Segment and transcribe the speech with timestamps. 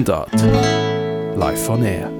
[0.00, 0.32] Mundart.
[1.36, 2.10] Live on Air.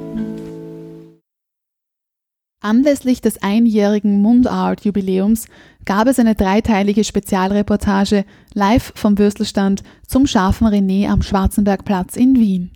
[2.63, 5.47] Anlässlich des einjährigen Mundart-Jubiläums
[5.87, 12.73] gab es eine dreiteilige Spezialreportage live vom Würstelstand zum scharfen René am Schwarzenbergplatz in Wien.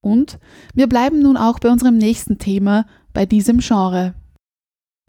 [0.00, 0.40] Und
[0.74, 4.14] wir bleiben nun auch bei unserem nächsten Thema, bei diesem Genre.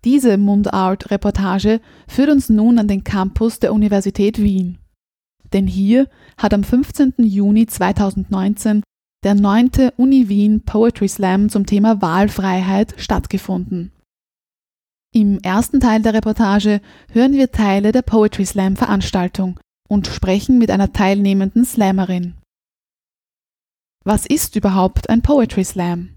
[0.04, 4.78] Diese Mundart-Reportage führt uns nun an den Campus der Universität Wien.
[5.54, 6.08] Denn hier
[6.38, 7.16] hat am 15.
[7.18, 8.84] Juni 2019
[9.24, 13.92] der neunte Uni Wien Poetry Slam zum Thema Wahlfreiheit stattgefunden.
[15.14, 20.72] Im ersten Teil der Reportage hören wir Teile der Poetry Slam Veranstaltung und sprechen mit
[20.72, 22.36] einer teilnehmenden Slammerin.
[24.04, 26.10] Was ist überhaupt ein Poetry Slam?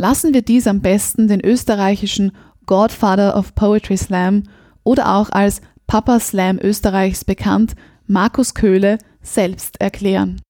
[0.00, 2.32] Lassen wir dies am besten den österreichischen
[2.66, 4.44] Godfather of Poetry Slam
[4.84, 7.74] oder auch als Papa Slam Österreichs bekannt,
[8.06, 10.40] Markus Köhle, selbst erklären.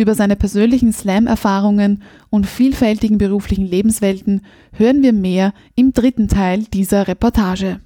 [0.00, 4.40] Über seine persönlichen Slam-Erfahrungen und vielfältigen beruflichen Lebenswelten
[4.72, 7.80] hören wir mehr im dritten Teil dieser Reportage.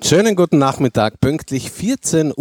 [0.00, 2.36] Schönen guten Nachmittag, pünktlich 14.15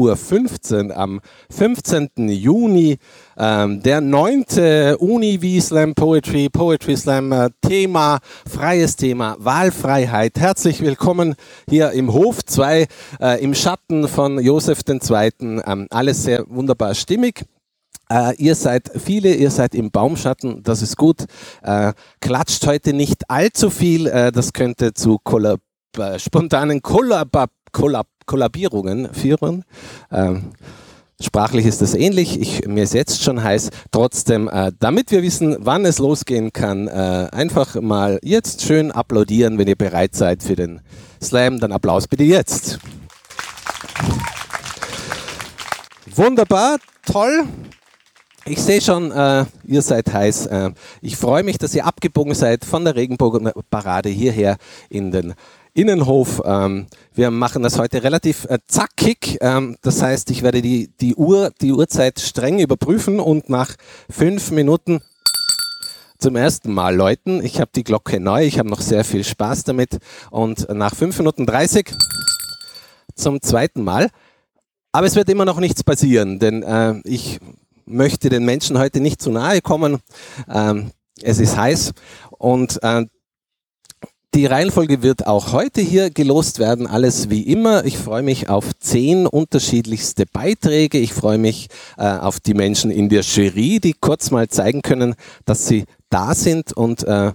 [0.90, 2.30] Uhr am 15.
[2.30, 2.98] Juni.
[3.36, 10.40] Ähm, der neunte Uni wie Slam Poetry, Poetry Slam äh, Thema, freies Thema, Wahlfreiheit.
[10.40, 11.36] Herzlich willkommen
[11.68, 12.86] hier im Hof 2
[13.20, 15.32] äh, im Schatten von Josef II.
[15.66, 17.44] Ähm, alles sehr wunderbar stimmig.
[18.10, 21.26] Uh, ihr seid viele, ihr seid im Baumschatten, das ist gut.
[21.62, 21.92] Uh,
[22.22, 25.67] klatscht heute nicht allzu viel, uh, das könnte zu Kollab äh,
[26.18, 29.64] spontanen Kollab Kollab Kollabierungen führen.
[30.12, 30.52] Ähm,
[31.20, 32.40] sprachlich ist das ähnlich.
[32.40, 33.70] Ich, mir ist jetzt schon heiß.
[33.92, 39.58] Trotzdem, äh, damit wir wissen, wann es losgehen kann, äh, einfach mal jetzt schön applaudieren,
[39.58, 40.82] wenn ihr bereit seid für den
[41.22, 41.60] Slam.
[41.60, 42.80] Dann Applaus bitte jetzt.
[46.16, 47.46] Wunderbar, toll.
[48.50, 50.46] Ich sehe schon, äh, ihr seid heiß.
[50.46, 54.58] Äh, ich freue mich, dass ihr abgebogen seid von der Regenbogenparade hierher
[54.90, 55.34] in den
[55.78, 56.42] Innenhof.
[56.44, 59.38] Ähm, wir machen das heute relativ äh, zackig.
[59.42, 63.76] Ähm, das heißt, ich werde die, die Uhr, die Uhrzeit streng überprüfen und nach
[64.10, 65.02] fünf Minuten
[66.18, 67.46] zum ersten Mal läuten.
[67.46, 70.00] Ich habe die Glocke neu, ich habe noch sehr viel Spaß damit
[70.32, 71.92] und nach fünf Minuten dreißig
[73.14, 74.10] zum zweiten Mal.
[74.92, 77.40] Aber es wird immer noch nichts passieren, denn äh, ich
[77.86, 80.00] möchte den Menschen heute nicht zu nahe kommen.
[80.50, 80.90] Ähm,
[81.22, 81.92] es ist heiß
[82.32, 83.06] und äh,
[84.38, 87.86] die Reihenfolge wird auch heute hier gelost werden, alles wie immer.
[87.86, 91.00] Ich freue mich auf zehn unterschiedlichste Beiträge.
[91.00, 95.16] Ich freue mich äh, auf die Menschen in der Jury, die kurz mal zeigen können,
[95.46, 97.32] dass sie da sind und äh,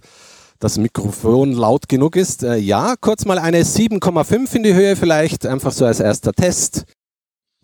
[0.60, 2.44] das Mikrofon laut genug ist.
[2.44, 6.84] Äh, ja, kurz mal eine 7,5 in die Höhe vielleicht, einfach so als erster Test.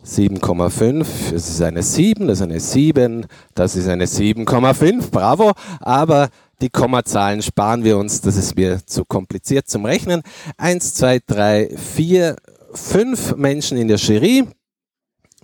[0.05, 5.53] 7,5, das ist eine 7, das ist eine 7, das ist eine 7,5, bravo.
[5.79, 6.29] Aber
[6.61, 10.23] die Kommazahlen sparen wir uns, das ist mir zu kompliziert zum Rechnen.
[10.57, 12.37] 1, 2, 3, 4,
[12.73, 14.45] 5 Menschen in der Jury.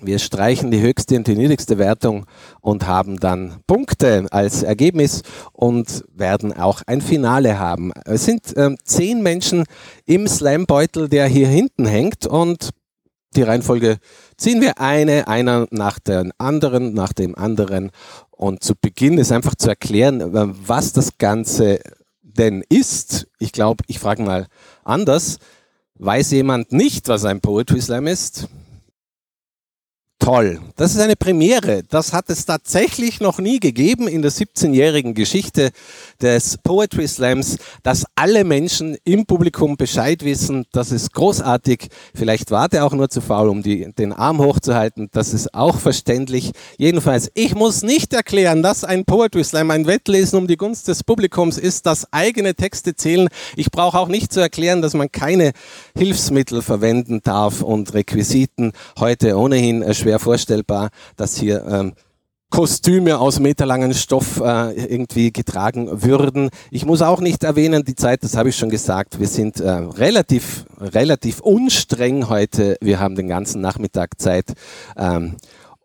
[0.01, 2.27] Wir streichen die höchste und die niedrigste Wertung
[2.61, 5.23] und haben dann Punkte als Ergebnis
[5.53, 7.93] und werden auch ein Finale haben.
[8.05, 9.65] Es sind äh, zehn Menschen
[10.05, 12.71] im Slambeutel, der hier hinten hängt und
[13.37, 13.99] die Reihenfolge
[14.37, 17.91] ziehen wir eine, einer nach dem anderen, nach dem anderen.
[18.44, 20.21] Und zu Beginn ist einfach zu erklären,
[20.66, 21.81] was das Ganze
[22.21, 23.27] denn ist.
[23.38, 24.49] Ich glaube, ich frage mal
[24.84, 25.38] anders.
[25.94, 28.49] Weiß jemand nicht, was ein Poetry Slam ist?
[30.25, 30.59] Toll.
[30.77, 31.83] Das ist eine Premiere.
[31.91, 35.71] Das hat es tatsächlich noch nie gegeben in der 17-jährigen Geschichte
[36.23, 40.65] des Poetry Slams, dass alle Menschen im Publikum Bescheid wissen.
[40.73, 41.89] Das ist großartig.
[42.15, 45.11] Vielleicht war der auch nur zu faul, um die, den Arm hochzuhalten.
[45.12, 46.53] Das ist auch verständlich.
[46.79, 51.05] Jedenfalls, ich muss nicht erklären, dass ein Poetry Slam ein Wettlesen um die Gunst des
[51.05, 53.29] Publikums ist, dass eigene Texte zählen.
[53.56, 55.53] Ich brauche auch nicht zu erklären, dass man keine
[55.94, 61.94] Hilfsmittel verwenden darf und Requisiten heute ohnehin schwer schwer vorstellbar, dass hier ähm,
[62.50, 66.50] Kostüme aus meterlangen Stoff äh, irgendwie getragen würden.
[66.70, 69.70] Ich muss auch nicht erwähnen, die Zeit, das habe ich schon gesagt, wir sind äh,
[69.70, 72.76] relativ, relativ unstreng heute.
[72.81, 74.52] Wir haben den ganzen Nachmittag Zeit.
[74.96, 75.37] Ähm,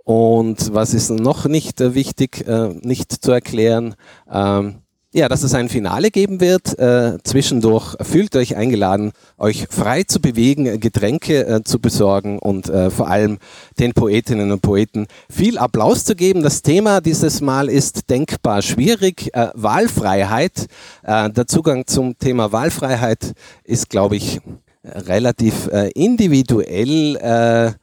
[0.03, 3.95] und was ist noch nicht äh, wichtig, äh, nicht zu erklären?
[4.31, 6.77] Ähm, ja, dass es ein Finale geben wird.
[6.77, 12.91] Äh, zwischendurch fühlt euch eingeladen, euch frei zu bewegen, Getränke äh, zu besorgen und äh,
[12.91, 13.39] vor allem
[13.79, 16.43] den Poetinnen und Poeten viel Applaus zu geben.
[16.43, 19.31] Das Thema dieses Mal ist denkbar schwierig.
[19.33, 20.67] Äh, Wahlfreiheit.
[21.03, 23.33] Äh, der Zugang zum Thema Wahlfreiheit
[23.63, 24.39] ist, glaube ich,
[24.83, 27.75] relativ äh, individuell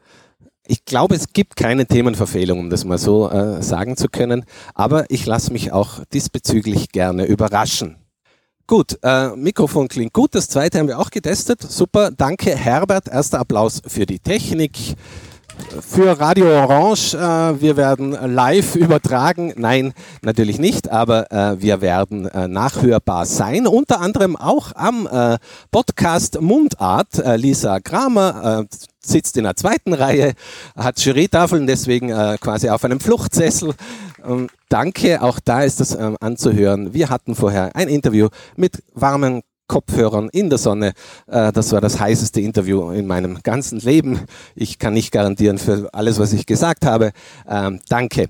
[0.68, 5.10] ich glaube, es gibt keine Themenverfehlung, um das mal so äh, sagen zu können, aber
[5.10, 7.96] ich lasse mich auch diesbezüglich gerne überraschen.
[8.66, 10.34] Gut, äh, Mikrofon klingt gut.
[10.34, 11.62] Das zweite haben wir auch getestet.
[11.62, 13.06] Super, danke Herbert.
[13.06, 14.96] Erster Applaus für die Technik.
[15.80, 19.52] Für Radio Orange, äh, wir werden live übertragen.
[19.56, 19.92] Nein,
[20.22, 23.66] natürlich nicht, aber äh, wir werden äh, nachhörbar sein.
[23.66, 25.08] Unter anderem auch am
[25.70, 27.22] Podcast Mundart.
[27.36, 28.64] Lisa Kramer
[29.00, 30.34] sitzt in der zweiten Reihe,
[30.76, 32.08] hat Jurytafeln, deswegen
[32.40, 33.74] quasi auf einem Fluchtsessel.
[34.26, 36.92] Ähm, danke, auch da ist das ähm, anzuhören.
[36.92, 40.92] Wir hatten vorher ein Interview mit warmen Kopfhörern in der Sonne.
[41.26, 44.20] Äh, das war das heißeste Interview in meinem ganzen Leben.
[44.54, 47.12] Ich kann nicht garantieren für alles, was ich gesagt habe.
[47.48, 48.28] Ähm, danke.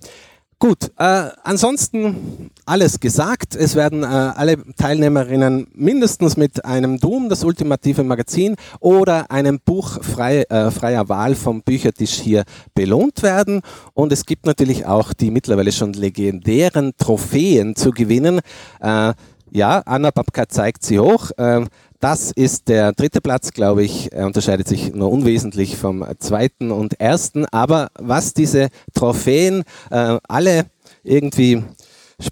[0.58, 3.54] Gut, äh, ansonsten alles gesagt.
[3.54, 10.02] Es werden äh, alle Teilnehmerinnen mindestens mit einem Doom, das ultimative Magazin, oder einem Buch
[10.02, 12.44] frei, äh, freier Wahl vom Büchertisch hier
[12.74, 13.60] belohnt werden.
[13.92, 18.40] Und es gibt natürlich auch die mittlerweile schon legendären Trophäen zu gewinnen.
[18.80, 19.12] Äh,
[19.50, 21.30] ja, Anna Babka zeigt sie hoch.
[21.38, 21.68] Ähm,
[22.00, 27.00] das ist der dritte Platz, glaube ich, er unterscheidet sich nur unwesentlich vom zweiten und
[27.00, 27.46] ersten.
[27.46, 30.66] Aber was diese Trophäen äh, alle
[31.02, 31.64] irgendwie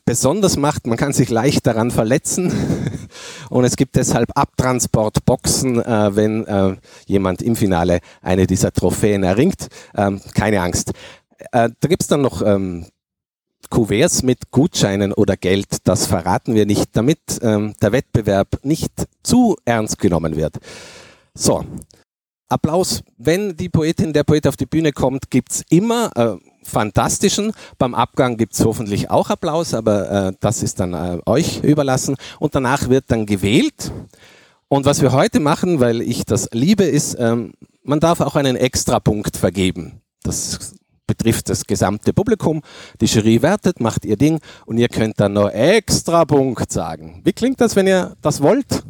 [0.05, 2.52] besonders macht, man kann sich leicht daran verletzen
[3.50, 6.76] und es gibt deshalb Abtransportboxen, äh, wenn äh,
[7.06, 9.69] jemand im Finale eine dieser Trophäen erringt.
[9.96, 10.93] Ähm, keine Angst.
[11.52, 12.87] Äh, da gibt's dann noch ähm,
[13.70, 19.56] Kuverts mit Gutscheinen oder Geld, das verraten wir nicht, damit ähm, der Wettbewerb nicht zu
[19.64, 20.58] ernst genommen wird.
[21.34, 21.64] So,
[22.49, 23.02] Applaus.
[23.16, 27.52] Wenn die Poetin, der Poet auf die Bühne kommt, gibt's immer äh, fantastischen.
[27.78, 32.17] Beim Abgang gibt's hoffentlich auch Applaus, aber äh, das ist dann äh, euch überlassen.
[32.38, 33.93] Und danach wird dann gewählt.
[34.69, 38.56] Und was wir heute machen, weil ich das liebe, ist, ähm, man darf auch einen
[38.56, 40.00] Extrapunkt vergeben.
[40.22, 40.75] Das
[41.06, 42.62] betrifft das gesamte Publikum.
[43.01, 47.21] Die Jury wertet, macht ihr Ding und ihr könnt dann noch extra Punkt sagen.
[47.25, 48.85] Wie klingt das, wenn ihr das wollt?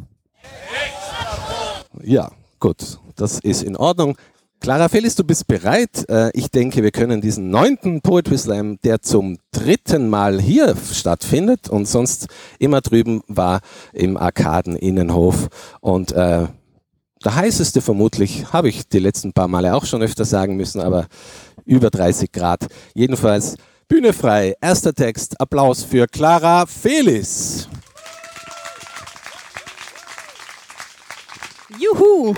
[2.01, 4.17] Ja, gut, das ist in Ordnung.
[4.59, 6.09] Clara Felix, du bist bereit.
[6.09, 11.69] Äh, ich denke, wir können diesen neunten Poetry Slam, der zum dritten Mal hier stattfindet
[11.69, 12.27] und sonst
[12.57, 13.59] immer drüben war
[13.93, 15.49] im Arkaden-Innenhof
[15.81, 16.47] und äh,
[17.23, 21.07] der heißeste vermutlich, habe ich die letzten paar Male auch schon öfter sagen müssen, aber
[21.65, 22.67] über 30 Grad.
[22.93, 23.55] Jedenfalls
[23.87, 24.55] Bühne frei.
[24.61, 25.39] Erster Text.
[25.39, 27.69] Applaus für Clara Felis.
[31.77, 32.33] Juhu!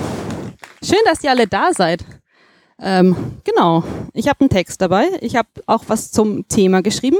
[0.84, 2.04] Schön, dass ihr alle da seid.
[2.80, 3.84] Ähm, genau,
[4.18, 5.08] ich habe einen Text dabei.
[5.22, 7.18] Ich habe auch was zum Thema geschrieben.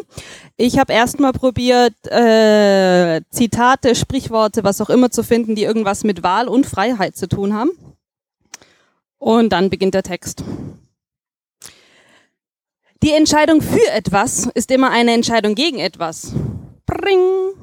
[0.56, 6.24] Ich habe erstmal probiert, äh, Zitate, Sprichworte, was auch immer zu finden, die irgendwas mit
[6.24, 7.70] Wahl und Freiheit zu tun haben.
[9.20, 10.44] Und dann beginnt der Text.
[13.04, 16.34] Die Entscheidung für etwas ist immer eine Entscheidung gegen etwas.
[16.88, 17.54] Bring.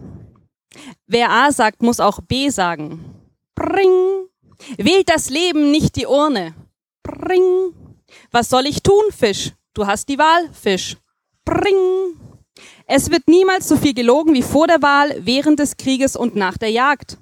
[1.09, 3.05] Wer A sagt, muss auch B sagen.
[3.57, 4.29] Bring.
[4.79, 6.55] Wählt das Leben, nicht die Urne.
[7.03, 7.75] Bring.
[8.31, 9.53] Was soll ich tun, Fisch?
[9.75, 10.97] Du hast die Wahl, Fisch.
[11.45, 12.19] Bring.
[12.87, 16.59] Es wird niemals so viel gelogen wie vor der Wahl, während des Krieges und nach
[16.59, 17.19] der Jagd.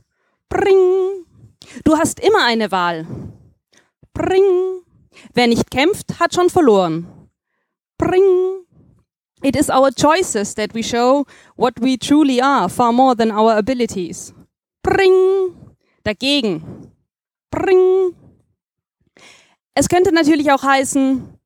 [0.49, 1.25] Bring.
[1.85, 3.07] Du hast immer eine Wahl.
[4.13, 4.83] Bring.
[5.35, 7.07] Wer nicht kämpft, hat schon verloren.
[7.99, 8.65] Bring.
[9.43, 11.25] It is our choices that we show
[11.57, 14.33] what we truly are, far more than our abilities.
[14.83, 15.57] Bring.
[16.05, 16.91] Dagegen.
[17.51, 18.15] Bring.
[19.75, 21.39] Es könnte natürlich auch heißen,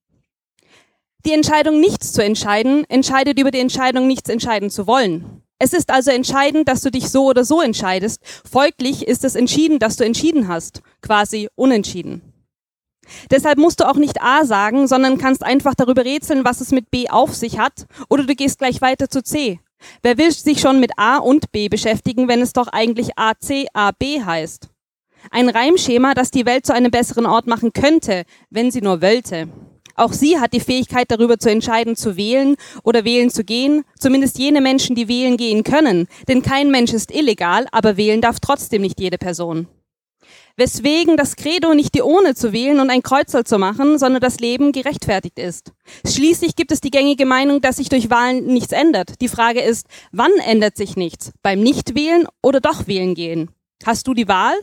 [1.25, 5.43] die Entscheidung, nichts zu entscheiden, entscheidet über die Entscheidung, nichts entscheiden zu wollen.
[5.59, 8.21] Es ist also entscheidend, dass du dich so oder so entscheidest.
[8.49, 10.83] Folglich ist es entschieden, dass du entschieden hast.
[11.01, 12.21] Quasi unentschieden.
[13.31, 16.91] Deshalb musst du auch nicht A sagen, sondern kannst einfach darüber rätseln, was es mit
[16.91, 19.61] B auf sich hat, oder du gehst gleich weiter zu C.
[20.03, 24.25] Wer will sich schon mit A und B beschäftigen, wenn es doch eigentlich AC, AB
[24.25, 24.69] heißt?
[25.31, 29.49] Ein Reimschema, das die Welt zu einem besseren Ort machen könnte, wenn sie nur wollte.
[29.95, 34.39] Auch sie hat die Fähigkeit darüber zu entscheiden, zu wählen oder wählen zu gehen, zumindest
[34.39, 38.83] jene Menschen, die wählen gehen können, denn kein Mensch ist illegal, aber wählen darf trotzdem
[38.83, 39.69] nicht jede Person
[40.57, 44.41] weswegen das Credo nicht die Ohne zu wählen und ein Kreuzel zu machen, sondern das
[44.41, 45.73] Leben gerechtfertigt ist.
[46.07, 49.21] Schließlich gibt es die gängige Meinung, dass sich durch Wahlen nichts ändert.
[49.21, 51.33] Die Frage ist, wann ändert sich nichts?
[51.43, 53.51] Beim Nichtwählen oder doch wählen gehen?
[53.85, 54.55] Hast du die Wahl?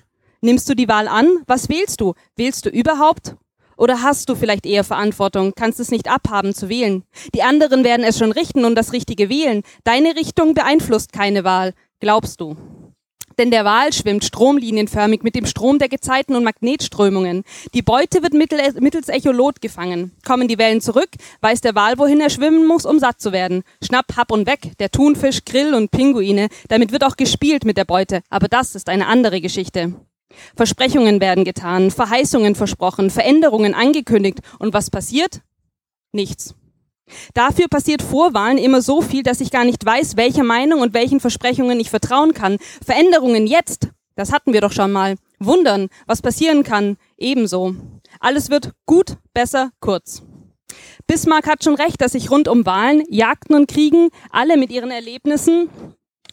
[0.44, 1.30] Nimmst du die Wahl an?
[1.48, 2.16] Was wählst du?
[2.36, 3.38] Wählst du überhaupt?
[3.78, 7.06] Oder hast du vielleicht eher Verantwortung, kannst es nicht abhaben zu wählen?
[7.34, 9.64] Die anderen werden es schon richten und das Richtige wählen.
[9.86, 12.58] Deine Richtung beeinflusst keine Wahl, glaubst du.
[13.38, 17.46] Denn der Wal schwimmt stromlinienförmig mit dem Strom der Gezeiten und Magnetströmungen.
[17.74, 20.12] Die Beute wird mittels Echolot gefangen.
[20.28, 21.10] Kommen die Wellen zurück,
[21.40, 23.64] weiß der Wal, wohin er schwimmen muss, um satt zu werden.
[23.82, 26.50] Schnapp, Hab und Weg, der Thunfisch, Grill und Pinguine.
[26.68, 28.24] Damit wird auch gespielt mit der Beute.
[28.30, 29.94] Aber das ist eine andere Geschichte.
[30.56, 34.40] Versprechungen werden getan, Verheißungen versprochen, Veränderungen angekündigt.
[34.60, 35.42] Und was passiert?
[36.12, 36.56] Nichts.
[37.34, 40.94] Dafür passiert vor Wahlen immer so viel, dass ich gar nicht weiß, welcher Meinung und
[40.94, 42.58] welchen Versprechungen ich vertrauen kann.
[42.86, 45.16] Veränderungen jetzt, das hatten wir doch schon mal.
[45.40, 47.76] Wundern, was passieren kann, ebenso.
[48.20, 50.24] Alles wird gut, besser, kurz.
[51.08, 54.92] Bismarck hat schon recht, dass sich rund um Wahlen, Jagden und Kriegen alle mit ihren
[54.92, 55.70] Erlebnissen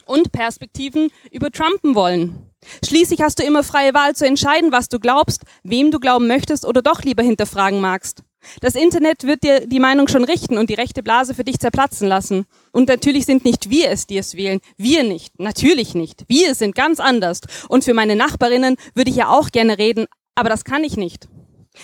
[0.07, 2.50] und Perspektiven übertrumpen wollen.
[2.85, 6.67] Schließlich hast du immer freie Wahl zu entscheiden, was du glaubst, wem du glauben möchtest
[6.67, 8.23] oder doch lieber hinterfragen magst.
[8.61, 12.09] Das Internet wird dir die Meinung schon richten und die rechte Blase für dich zerplatzen
[12.09, 12.47] lassen.
[12.73, 14.61] Und natürlich sind nicht wir es, die es wählen.
[14.77, 15.39] Wir nicht.
[15.39, 16.25] Natürlich nicht.
[16.27, 17.41] Wir sind ganz anders.
[17.69, 21.29] Und für meine Nachbarinnen würde ich ja auch gerne reden, aber das kann ich nicht.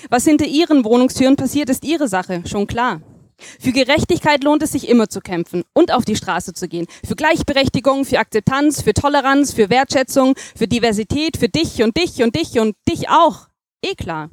[0.08, 3.00] Was hinter ihren Wohnungstüren passiert, ist ihre Sache, schon klar.
[3.60, 6.86] Für Gerechtigkeit lohnt es sich immer zu kämpfen und auf die Straße zu gehen.
[7.06, 12.34] Für Gleichberechtigung, für Akzeptanz, für Toleranz, für Wertschätzung, für Diversität, für dich und dich und
[12.34, 13.48] dich und dich auch.
[13.82, 14.30] Eh klar.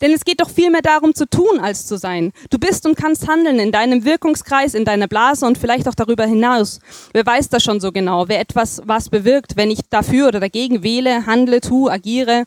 [0.00, 2.32] Denn es geht doch viel mehr darum zu tun als zu sein.
[2.50, 6.26] Du bist und kannst handeln in deinem Wirkungskreis, in deiner Blase und vielleicht auch darüber
[6.26, 6.80] hinaus.
[7.12, 10.82] Wer weiß das schon so genau, wer etwas was bewirkt, wenn ich dafür oder dagegen
[10.82, 12.44] wähle, handle, tu, agiere.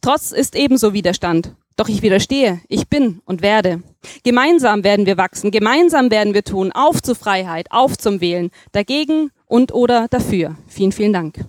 [0.00, 1.54] Trotz ist ebenso Widerstand.
[1.76, 3.82] Doch ich widerstehe, ich bin und werde.
[4.24, 9.30] Gemeinsam werden wir wachsen, gemeinsam werden wir tun, auf zur Freiheit, auf zum Wählen, dagegen
[9.44, 10.56] und oder dafür.
[10.66, 11.44] Vielen, vielen Dank.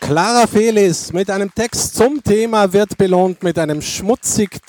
[0.00, 4.60] Clara Felis mit einem Text zum Thema wird belohnt mit einem schmutzig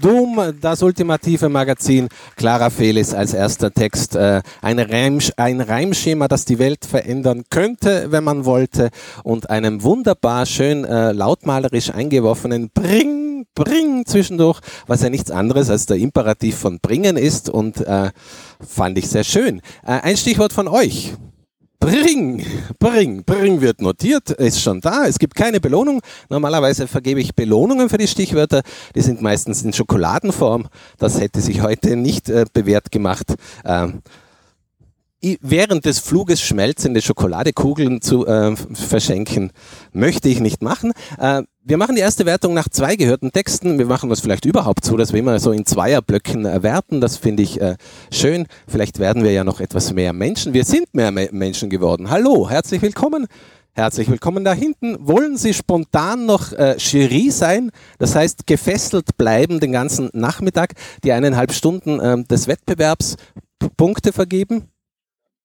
[0.00, 2.08] Doom, das ultimative Magazin.
[2.36, 4.14] Clara Felis als erster Text.
[4.14, 8.90] Äh, ein, Reim, ein Reimschema, das die Welt verändern könnte, wenn man wollte.
[9.24, 15.86] Und einem wunderbar schön äh, lautmalerisch eingeworfenen Bring, Bring zwischendurch, was ja nichts anderes als
[15.86, 17.50] der Imperativ von bringen ist.
[17.50, 18.10] Und äh,
[18.60, 19.60] fand ich sehr schön.
[19.84, 21.14] Äh, ein Stichwort von euch.
[21.80, 22.44] Bring,
[22.80, 25.06] bring, bring wird notiert, ist schon da.
[25.06, 26.00] Es gibt keine Belohnung.
[26.28, 28.62] Normalerweise vergebe ich Belohnungen für die Stichwörter.
[28.96, 30.68] Die sind meistens in Schokoladenform.
[30.98, 33.34] Das hätte sich heute nicht äh, bewährt gemacht.
[33.64, 34.02] Ähm,
[35.40, 39.50] während des Fluges schmelzende Schokoladekugeln zu äh, verschenken,
[39.92, 40.92] möchte ich nicht machen.
[41.18, 43.78] Äh, wir machen die erste Wertung nach zwei gehörten Texten.
[43.78, 47.00] Wir machen das vielleicht überhaupt so, dass wir immer so in Zweierblöcken äh, werten.
[47.00, 47.76] Das finde ich äh,
[48.12, 48.46] schön.
[48.66, 50.54] Vielleicht werden wir ja noch etwas mehr Menschen.
[50.54, 52.10] Wir sind mehr Me Menschen geworden.
[52.10, 53.26] Hallo, herzlich willkommen.
[53.72, 54.96] Herzlich willkommen da hinten.
[55.00, 57.70] Wollen Sie spontan noch äh, Jury sein?
[57.98, 60.72] Das heißt, gefesselt bleiben den ganzen Nachmittag,
[61.04, 63.16] die eineinhalb Stunden äh, des Wettbewerbs
[63.76, 64.68] Punkte vergeben?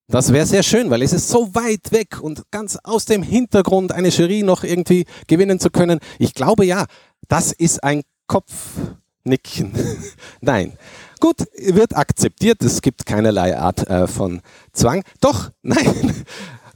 [0.07, 3.93] Das wäre sehr schön, weil es ist so weit weg und ganz aus dem Hintergrund
[3.93, 5.99] eine Jury noch irgendwie gewinnen zu können.
[6.19, 6.85] Ich glaube ja,
[7.29, 9.71] das ist ein Kopfnicken.
[10.41, 10.73] nein.
[11.21, 12.61] Gut, wird akzeptiert.
[12.63, 14.41] Es gibt keinerlei Art äh, von
[14.73, 15.03] Zwang.
[15.21, 16.25] Doch, nein.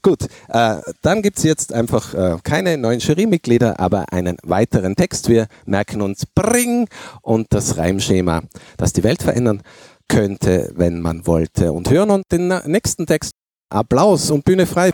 [0.02, 5.28] Gut, äh, dann gibt es jetzt einfach äh, keine neuen Jurymitglieder, aber einen weiteren Text.
[5.28, 6.88] Wir merken uns Bring
[7.22, 8.44] und das Reimschema,
[8.78, 9.64] das die Welt verändern
[10.08, 11.72] könnte, wenn man wollte.
[11.72, 13.32] Und hören uns den nächsten Text.
[13.70, 14.92] Applaus und Bühne frei.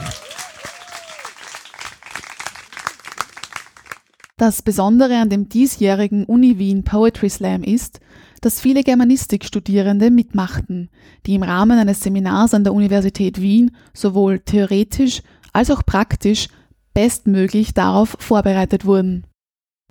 [4.37, 7.99] Das Besondere an dem diesjährigen Uni Wien Poetry Slam ist,
[8.41, 10.89] dass viele Germanistikstudierende mitmachten,
[11.25, 15.21] die im Rahmen eines Seminars an der Universität Wien sowohl theoretisch
[15.53, 16.49] als auch praktisch
[16.93, 19.25] bestmöglich darauf vorbereitet wurden.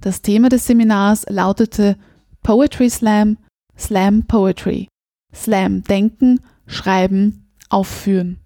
[0.03, 1.97] Das Thema des Seminars lautete
[2.43, 3.39] Poetry Slam,
[3.79, 4.89] Slam Poetry.
[5.35, 8.39] Slam denken, schreiben, aufführen.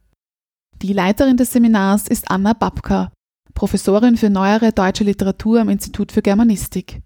[0.82, 3.12] Die Leiterin des Seminars ist Anna Babka,
[3.54, 7.00] Professorin für neuere deutsche Literatur am Institut für Germanistik.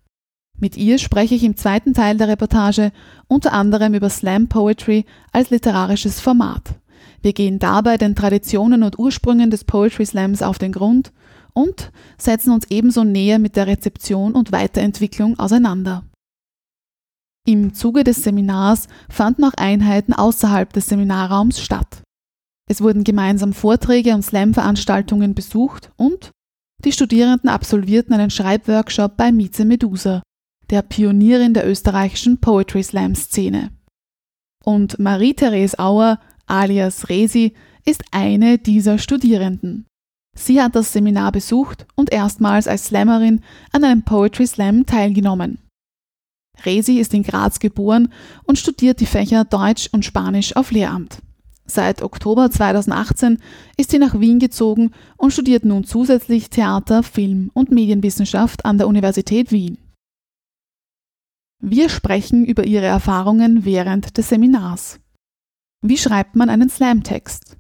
[0.59, 2.93] Mit ihr spreche ich im zweiten Teil der Reportage
[3.29, 6.75] unter anderem über Slam Poetry als literarisches Format.
[7.23, 11.13] Wir gehen dabei den Traditionen und Ursprüngen des Poetry Slams auf den Grund
[11.53, 16.05] und setzen uns ebenso näher mit der Rezeption und Weiterentwicklung auseinander.
[17.47, 22.03] Im Zuge des Seminars fanden auch Einheiten außerhalb des Seminarraums statt.
[22.69, 26.31] Es wurden gemeinsam Vorträge und Slam-Veranstaltungen besucht und
[26.85, 30.23] die Studierenden absolvierten einen Schreibworkshop bei Mieze Medusa,
[30.71, 33.71] der Pionierin der österreichischen Poetry Slam Szene.
[34.65, 37.55] Und Marie-Therese Auer, alias Resi,
[37.85, 39.87] ist eine dieser Studierenden.
[40.37, 43.43] Sie hat das Seminar besucht und erstmals als Slammerin
[43.73, 45.59] an einem Poetry Slam teilgenommen.
[46.65, 48.13] Resi ist in Graz geboren
[48.45, 51.19] und studiert die Fächer Deutsch und Spanisch auf Lehramt.
[51.67, 53.39] Seit Oktober 2018
[53.77, 58.89] ist sie nach Wien gezogen und studiert nun zusätzlich Theater, Film und Medienwissenschaft an der
[58.89, 59.79] Universität Wien.
[61.63, 64.99] Wir sprechen über ihre Erfahrungen während des Seminars.
[65.83, 67.57] Wie schreibt man einen Slam-Text?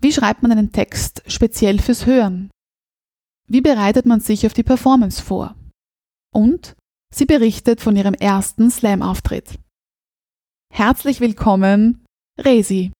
[0.00, 2.50] Wie schreibt man einen Text speziell fürs Hören?
[3.46, 5.54] Wie bereitet man sich auf die Performance vor?
[6.32, 6.76] Und
[7.14, 9.58] sie berichtet von ihrem ersten Slam-Auftritt.
[10.72, 12.04] Herzlich willkommen,
[12.40, 12.90] Resi.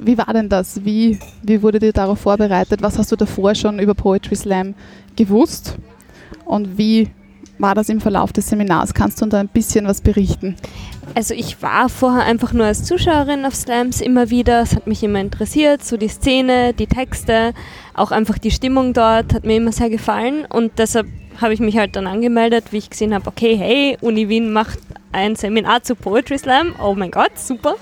[0.00, 0.84] Wie war denn das?
[0.84, 2.82] Wie, wie wurde dir darauf vorbereitet?
[2.82, 4.74] Was hast du davor schon über Poetry Slam
[5.14, 5.76] gewusst?
[6.44, 7.10] Und wie
[7.58, 8.92] war das im Verlauf des Seminars?
[8.92, 10.56] Kannst du da ein bisschen was berichten?
[11.14, 14.62] Also ich war vorher einfach nur als Zuschauerin auf Slams immer wieder.
[14.62, 17.54] Es hat mich immer interessiert, so die Szene, die Texte,
[17.94, 21.06] auch einfach die Stimmung dort hat mir immer sehr gefallen und deshalb
[21.40, 24.78] habe ich mich halt dann angemeldet, wie ich gesehen habe, okay, hey, Uni Wien macht
[25.12, 26.74] ein Seminar zu Poetry Slam.
[26.82, 27.76] Oh mein Gott, super.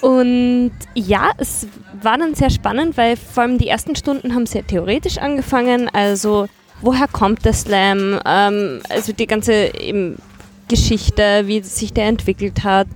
[0.00, 1.66] Und ja, es
[2.00, 5.88] war dann sehr spannend, weil vor allem die ersten Stunden haben sehr theoretisch angefangen.
[5.92, 6.48] Also
[6.80, 8.20] woher kommt der Slam?
[8.24, 9.72] Ähm, also die ganze
[10.68, 12.88] Geschichte, wie sich der entwickelt hat.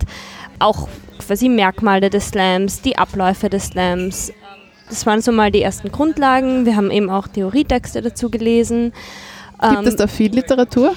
[0.59, 0.87] Auch
[1.19, 4.31] quasi Merkmale des Slams, die Abläufe des Slams.
[4.89, 6.65] Das waren so mal die ersten Grundlagen.
[6.65, 8.93] Wir haben eben auch Theorietexte dazu gelesen.
[9.69, 10.93] Gibt ähm, es da viel Literatur?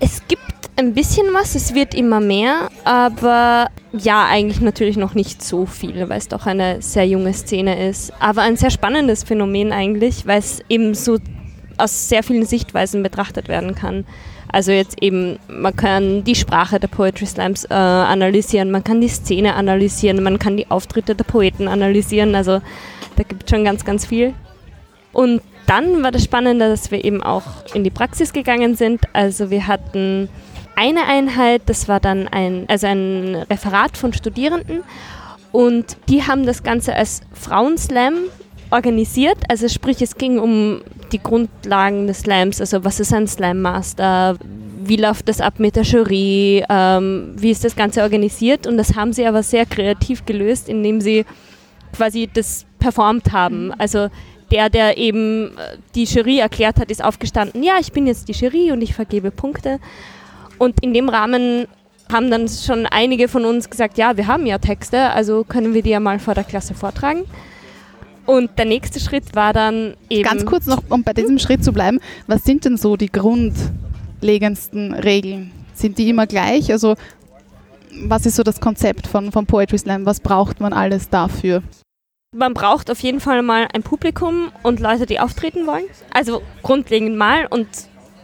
[0.00, 0.42] Es gibt
[0.76, 6.08] ein bisschen was, es wird immer mehr, aber ja, eigentlich natürlich noch nicht so viel,
[6.08, 8.12] weil es doch eine sehr junge Szene ist.
[8.20, 11.18] Aber ein sehr spannendes Phänomen eigentlich, weil es eben so
[11.78, 14.04] aus sehr vielen Sichtweisen betrachtet werden kann.
[14.50, 19.08] Also jetzt eben, man kann die Sprache der Poetry Slams äh, analysieren, man kann die
[19.08, 22.34] Szene analysieren, man kann die Auftritte der Poeten analysieren.
[22.34, 22.60] Also
[23.16, 24.34] da gibt es schon ganz, ganz viel.
[25.12, 27.44] Und dann war das Spannende, dass wir eben auch
[27.74, 29.02] in die Praxis gegangen sind.
[29.12, 30.28] Also wir hatten
[30.76, 34.82] eine Einheit, das war dann ein, also ein Referat von Studierenden
[35.52, 38.14] und die haben das Ganze als Frauenslam
[38.70, 39.38] organisiert.
[39.48, 40.80] Also sprich, es ging um
[41.12, 44.36] die Grundlagen des Slams, also was ist ein Slam Master,
[44.84, 48.94] wie läuft das ab mit der Jury, ähm, wie ist das Ganze organisiert und das
[48.94, 51.26] haben sie aber sehr kreativ gelöst, indem sie
[51.94, 53.72] quasi das performt haben.
[53.78, 54.08] Also
[54.50, 55.52] der, der eben
[55.94, 59.30] die Jury erklärt hat, ist aufgestanden, ja, ich bin jetzt die Jury und ich vergebe
[59.30, 59.78] Punkte.
[60.58, 61.66] Und in dem Rahmen
[62.12, 65.82] haben dann schon einige von uns gesagt, ja, wir haben ja Texte, also können wir
[65.82, 67.24] die ja mal vor der Klasse vortragen.
[68.26, 70.22] Und der nächste Schritt war dann eben.
[70.22, 74.92] Ganz kurz noch, um bei diesem Schritt zu bleiben, was sind denn so die grundlegendsten
[74.92, 75.50] Regeln?
[75.72, 76.70] Sind die immer gleich?
[76.70, 76.94] Also,
[78.02, 80.04] was ist so das Konzept von, von Poetry Slam?
[80.04, 81.62] Was braucht man alles dafür?
[82.36, 85.86] Man braucht auf jeden Fall mal ein Publikum und Leute, die auftreten wollen.
[86.12, 87.66] Also grundlegend mal und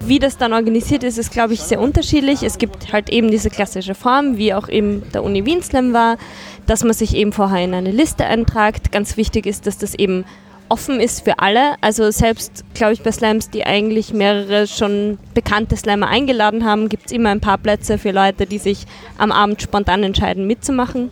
[0.01, 2.43] wie das dann organisiert ist, ist, glaube ich, sehr unterschiedlich.
[2.43, 6.19] Es gibt halt eben diese klassische Form, wie auch eben der Uni Wien Slam war,
[6.67, 8.93] dass man sich eben vorher in eine Liste eintragt.
[8.93, 10.27] Ganz wichtig ist, dass das eben
[10.69, 11.77] offen ist für alle.
[11.81, 17.07] Also selbst, glaube ich, bei Slams, die eigentlich mehrere schon bekannte Slammer eingeladen haben, gibt
[17.07, 18.85] es immer ein paar Plätze für Leute, die sich
[19.17, 21.11] am Abend spontan entscheiden, mitzumachen.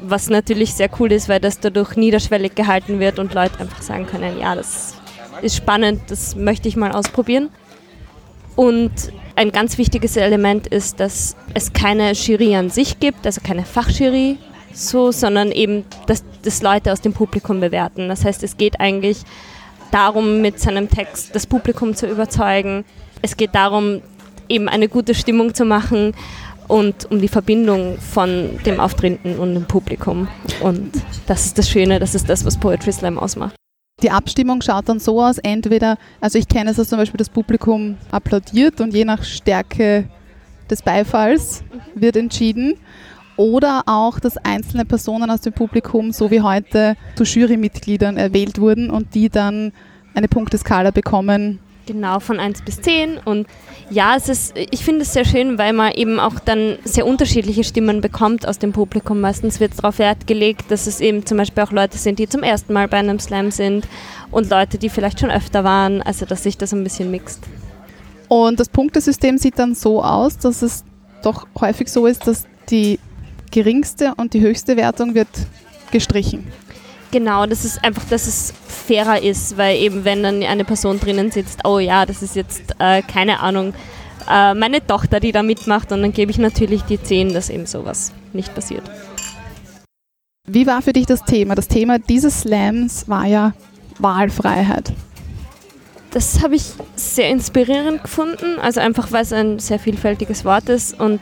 [0.00, 4.06] Was natürlich sehr cool ist, weil das dadurch niederschwellig gehalten wird und Leute einfach sagen
[4.06, 4.94] können, ja, das
[5.42, 7.50] ist spannend, das möchte ich mal ausprobieren.
[8.56, 8.92] Und
[9.36, 14.38] ein ganz wichtiges Element ist, dass es keine Jury an sich gibt, also keine Fachjury,
[14.72, 18.08] so, sondern eben, dass das Leute aus dem Publikum bewerten.
[18.08, 19.18] Das heißt, es geht eigentlich
[19.90, 22.84] darum, mit seinem Text das Publikum zu überzeugen.
[23.22, 24.00] Es geht darum,
[24.48, 26.14] eben eine gute Stimmung zu machen
[26.68, 30.28] und um die Verbindung von dem Auftretenden und dem Publikum.
[30.60, 30.90] Und
[31.26, 33.54] das ist das Schöne, das ist das, was Poetry Slam ausmacht.
[34.02, 37.30] Die Abstimmung schaut dann so aus, entweder, also ich kenne es, dass zum Beispiel das
[37.30, 40.08] Publikum applaudiert und je nach Stärke
[40.68, 42.74] des Beifalls wird entschieden.
[43.38, 48.90] Oder auch, dass einzelne Personen aus dem Publikum, so wie heute, zu Jurymitgliedern erwählt wurden
[48.90, 49.72] und die dann
[50.14, 53.18] eine Punkteskala bekommen, Genau, von 1 bis 10.
[53.18, 53.46] Und
[53.90, 57.62] ja, es ist, ich finde es sehr schön, weil man eben auch dann sehr unterschiedliche
[57.62, 59.20] Stimmen bekommt aus dem Publikum.
[59.20, 62.42] Meistens wird darauf Wert gelegt, dass es eben zum Beispiel auch Leute sind, die zum
[62.42, 63.86] ersten Mal bei einem Slam sind
[64.32, 66.02] und Leute, die vielleicht schon öfter waren.
[66.02, 67.44] Also, dass sich das ein bisschen mixt.
[68.28, 70.84] Und das Punktesystem sieht dann so aus, dass es
[71.22, 72.98] doch häufig so ist, dass die
[73.52, 75.28] geringste und die höchste Wertung wird
[75.92, 76.46] gestrichen.
[77.12, 78.52] Genau, das ist einfach, dass es
[78.86, 82.62] fairer ist, weil eben wenn dann eine Person drinnen sitzt, oh ja, das ist jetzt
[82.78, 83.74] äh, keine Ahnung,
[84.30, 87.66] äh, meine Tochter, die da mitmacht und dann gebe ich natürlich die 10, dass eben
[87.66, 88.84] sowas nicht passiert.
[90.48, 91.54] Wie war für dich das Thema?
[91.54, 93.52] Das Thema dieses Slams war ja
[93.98, 94.92] Wahlfreiheit.
[96.12, 100.98] Das habe ich sehr inspirierend gefunden, also einfach weil es ein sehr vielfältiges Wort ist
[100.98, 101.20] und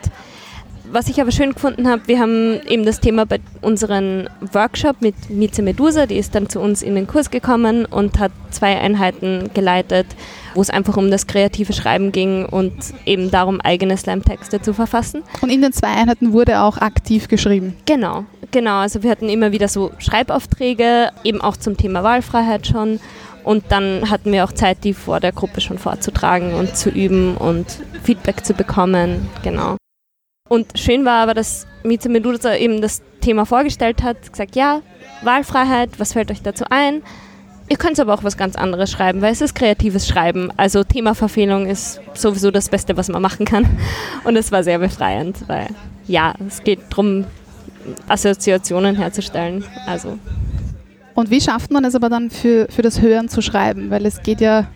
[0.95, 5.29] was ich aber schön gefunden habe, wir haben eben das Thema bei unserem Workshop mit
[5.29, 9.51] Mieze Medusa, die ist dann zu uns in den Kurs gekommen und hat zwei Einheiten
[9.55, 10.07] geleitet,
[10.55, 12.73] wo es einfach um das kreative Schreiben ging und
[13.07, 15.25] eben darum, eigene Slam-Texte zu verfassen.
[15.41, 17.75] Und in den zwei Einheiten wurde auch aktiv geschrieben.
[17.87, 18.77] Genau, genau.
[18.77, 23.01] Also wir hatten immer wieder so Schreibaufträge, eben auch zum Thema Wahlfreiheit schon.
[23.43, 27.37] Und dann hatten wir auch Zeit, die vor der Gruppe schon vorzutragen und zu üben
[27.37, 27.67] und
[28.05, 29.29] Feedback zu bekommen.
[29.43, 29.77] Genau.
[30.51, 34.83] Und schön war aber, dass Mieze Medusa eben das Thema vorgestellt hat, gesagt, ja,
[35.23, 37.03] Wahlfreiheit, was fällt euch dazu ein?
[37.71, 40.53] Ihr könnt aber auch was ganz anderes schreiben, weil es ist kreatives Schreiben.
[40.59, 43.65] Also Themaverfehlung ist sowieso das Beste, was man machen kann.
[44.25, 45.69] Und es war sehr befreiend, weil
[46.07, 47.25] ja, es geht darum,
[48.09, 49.65] Assoziationen herzustellen.
[49.87, 50.19] Also.
[51.15, 53.89] Und wie schafft man es aber dann für, für das Hören zu schreiben?
[53.89, 54.67] Weil es geht ja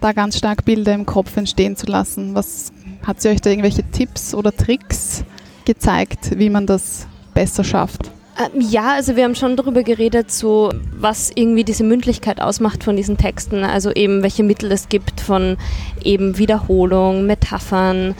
[0.00, 2.36] da ganz stark Bilder im Kopf entstehen zu lassen.
[2.36, 2.70] Was
[3.06, 5.24] hat sie euch da irgendwelche Tipps oder Tricks
[5.64, 8.10] gezeigt, wie man das besser schafft?
[8.38, 12.96] Ähm, ja, also wir haben schon darüber geredet, so was irgendwie diese Mündlichkeit ausmacht von
[12.96, 13.64] diesen Texten.
[13.64, 15.56] Also eben welche Mittel es gibt von
[16.02, 18.14] eben Wiederholung, Metaphern.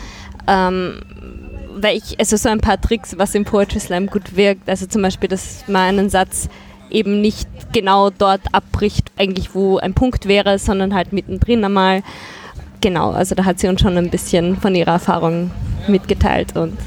[0.47, 1.01] Ähm,
[1.75, 4.67] weil ich, also so ein paar Tricks, was im Poetry Slam gut wirkt.
[4.67, 6.49] Also zum Beispiel, dass man einen Satz
[6.89, 12.01] eben nicht genau dort abbricht, eigentlich wo ein Punkt wäre, sondern halt mittendrin einmal.
[12.81, 15.51] Genau, also da hat sie uns schon ein bisschen von ihrer Erfahrung
[15.87, 16.77] mitgeteilt und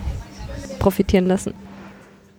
[0.78, 1.54] profitieren lassen.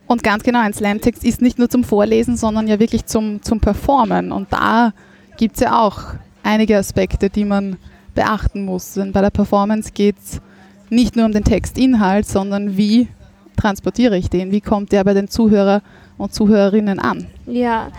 [0.07, 3.59] Und ganz genau, ein Slam-Text ist nicht nur zum Vorlesen, sondern ja wirklich zum, zum
[3.59, 4.31] Performen.
[4.31, 4.93] Und da
[5.37, 7.77] gibt es ja auch einige Aspekte, die man
[8.13, 8.93] beachten muss.
[8.93, 10.41] Denn bei der Performance geht es
[10.89, 13.07] nicht nur um den Textinhalt, sondern wie
[13.55, 14.51] transportiere ich den?
[14.51, 15.81] Wie kommt der bei den Zuhörer
[16.21, 17.27] und Zuhörerinnen an?
[17.45, 17.89] Ja,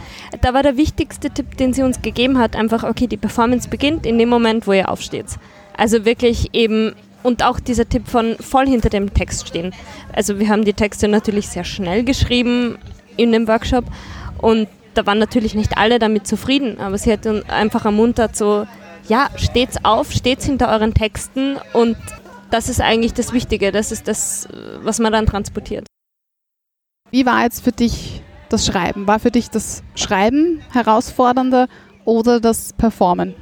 [0.41, 4.07] da war der wichtigste Tipp, den sie uns gegeben hat, einfach, okay, die Performance beginnt
[4.07, 5.27] in dem Moment, wo ihr aufsteht.
[5.77, 9.73] Also wirklich eben und auch dieser Tipp von voll hinter dem Text stehen.
[10.13, 12.79] Also wir haben die Texte natürlich sehr schnell geschrieben
[13.17, 13.85] in dem Workshop
[14.39, 18.67] und da waren natürlich nicht alle damit zufrieden, aber sie hat uns einfach ermuntert, so,
[19.09, 21.97] ja, steht's auf, steht's hinter euren Texten und
[22.51, 24.49] das ist eigentlich das Wichtige, das ist das,
[24.83, 25.87] was man dann transportiert.
[27.13, 29.07] Wie war jetzt für dich das Schreiben?
[29.07, 31.69] War für dich das Schreiben herausfordernder
[32.07, 33.35] oder das Performen?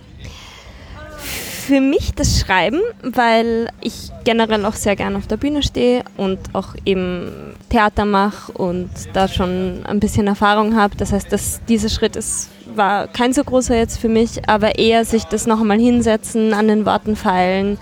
[1.71, 6.41] für mich das Schreiben, weil ich generell auch sehr gerne auf der Bühne stehe und
[6.53, 10.97] auch eben Theater mache und da schon ein bisschen Erfahrung habe.
[10.97, 15.05] Das heißt, dass dieser Schritt ist, war kein so großer jetzt für mich, aber eher
[15.05, 17.79] sich das noch einmal hinsetzen, an den Worten feilen.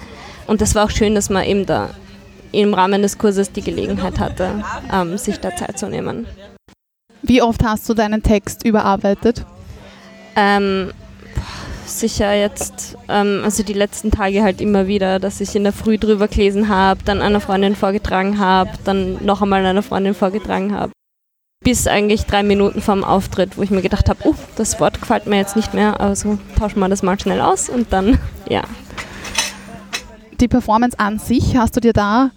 [0.47, 1.89] Und das war auch schön, dass man eben da
[2.53, 6.27] im Rahmen des Kurses die Gelegenheit hatte, ähm, sich da Zeit zu nehmen.
[7.23, 9.45] Wie oft hast du deinen Text überarbeitet?
[10.37, 10.93] Ähm,
[11.85, 15.99] sicher jetzt, ähm, also die letzten Tage halt immer wieder, dass ich in der Früh
[15.99, 20.93] drüber gelesen habe, dann einer Freundin vorgetragen habe, dann noch einmal einer Freundin vorgetragen habe.
[21.65, 25.27] Bis eigentlich drei Minuten vorm Auftritt, wo ich mir gedacht habe, oh, das Wort gefällt
[25.27, 28.63] mir jetzt nicht mehr, also tauschen wir das mal schnell aus und dann, ja.
[30.41, 32.31] Die Performance an sich, hast du dir da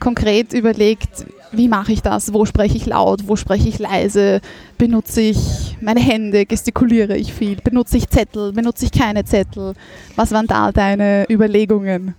[0.00, 2.32] konkret überlegt, wie mache ich das?
[2.32, 3.26] Wo spreche ich laut?
[3.26, 4.40] Wo spreche ich leise?
[4.76, 6.46] Benutze ich meine Hände?
[6.46, 7.56] Gestikuliere ich viel?
[7.56, 8.52] Benutze ich Zettel?
[8.52, 9.74] Benutze ich keine Zettel?
[10.16, 12.14] Was waren da deine Überlegungen?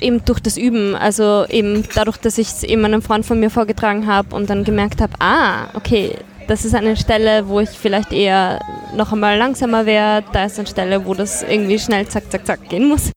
[0.00, 3.50] Eben durch das Üben, also eben dadurch, dass ich es eben einem Freund von mir
[3.50, 6.12] vorgetragen habe und dann gemerkt habe, ah, okay,
[6.46, 8.60] das ist eine Stelle, wo ich vielleicht eher
[8.96, 12.68] noch einmal langsamer wäre, da ist eine Stelle, wo das irgendwie schnell zack, zack, zack
[12.68, 13.10] gehen muss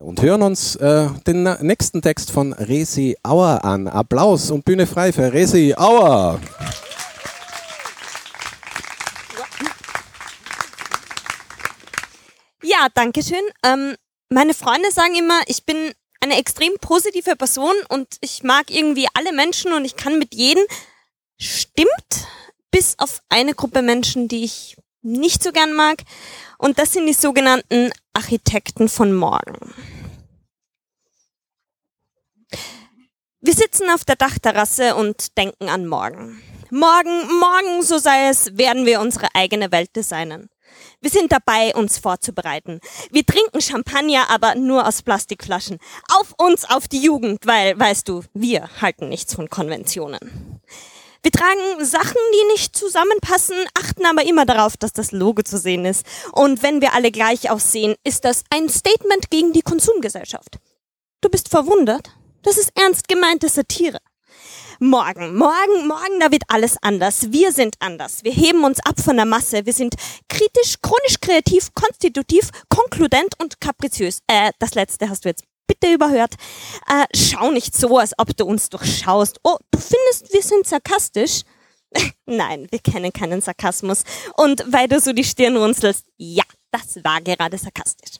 [0.00, 3.86] und hören uns äh, den nächsten Text von Resi Auer an.
[3.86, 6.40] Applaus und Bühne frei für Resi Auer.
[12.62, 13.36] Ja, danke schön.
[13.62, 13.94] Ähm,
[14.30, 19.32] meine Freunde sagen immer, ich bin eine extrem positive Person und ich mag irgendwie alle
[19.32, 20.64] Menschen und ich kann mit jedem.
[21.38, 22.26] Stimmt,
[22.70, 26.02] bis auf eine Gruppe Menschen, die ich nicht so gern mag.
[26.60, 29.74] Und das sind die sogenannten Architekten von morgen.
[33.40, 36.42] Wir sitzen auf der Dachterrasse und denken an morgen.
[36.70, 40.50] Morgen, morgen, so sei es, werden wir unsere eigene Welt designen.
[41.00, 42.80] Wir sind dabei, uns vorzubereiten.
[43.10, 45.78] Wir trinken Champagner, aber nur aus Plastikflaschen.
[46.10, 50.60] Auf uns, auf die Jugend, weil, weißt du, wir halten nichts von Konventionen.
[51.22, 55.84] Wir tragen Sachen, die nicht zusammenpassen, achten aber immer darauf, dass das Logo zu sehen
[55.84, 56.06] ist.
[56.32, 60.58] Und wenn wir alle gleich aussehen, ist das ein Statement gegen die Konsumgesellschaft.
[61.20, 62.10] Du bist verwundert?
[62.42, 63.98] Das ist ernst gemeinte Satire.
[64.78, 67.30] Morgen, morgen, morgen, da wird alles anders.
[67.30, 68.24] Wir sind anders.
[68.24, 69.66] Wir heben uns ab von der Masse.
[69.66, 69.94] Wir sind
[70.30, 74.20] kritisch, chronisch kreativ, konstitutiv, konkludent und kapriziös.
[74.26, 76.34] Äh, das letzte hast du jetzt bitte überhört.
[76.88, 79.38] Äh, schau nicht so, als ob du uns durchschaust.
[79.44, 81.42] Oh, du findest, wir sind sarkastisch?
[82.26, 84.02] Nein, wir kennen keinen Sarkasmus.
[84.36, 88.16] Und weil du so die Stirn runzelst, ja, das war gerade sarkastisch.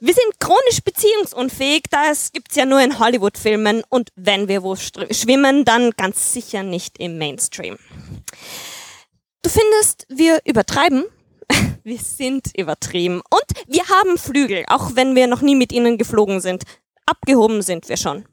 [0.00, 5.66] Wir sind chronisch beziehungsunfähig, das gibt's ja nur in Hollywood-Filmen und wenn wir wo schwimmen,
[5.66, 7.76] dann ganz sicher nicht im Mainstream.
[9.42, 11.04] Du findest, wir übertreiben?
[11.90, 16.40] Wir sind übertrieben und wir haben Flügel, auch wenn wir noch nie mit ihnen geflogen
[16.40, 16.62] sind.
[17.04, 18.24] Abgehoben sind wir schon.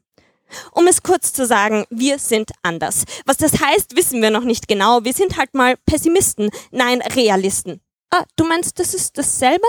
[0.70, 3.02] Um es kurz zu sagen, wir sind anders.
[3.26, 5.02] Was das heißt, wissen wir noch nicht genau.
[5.02, 7.80] Wir sind halt mal Pessimisten, nein, Realisten.
[8.10, 9.66] Ah, du meinst, das ist dasselbe?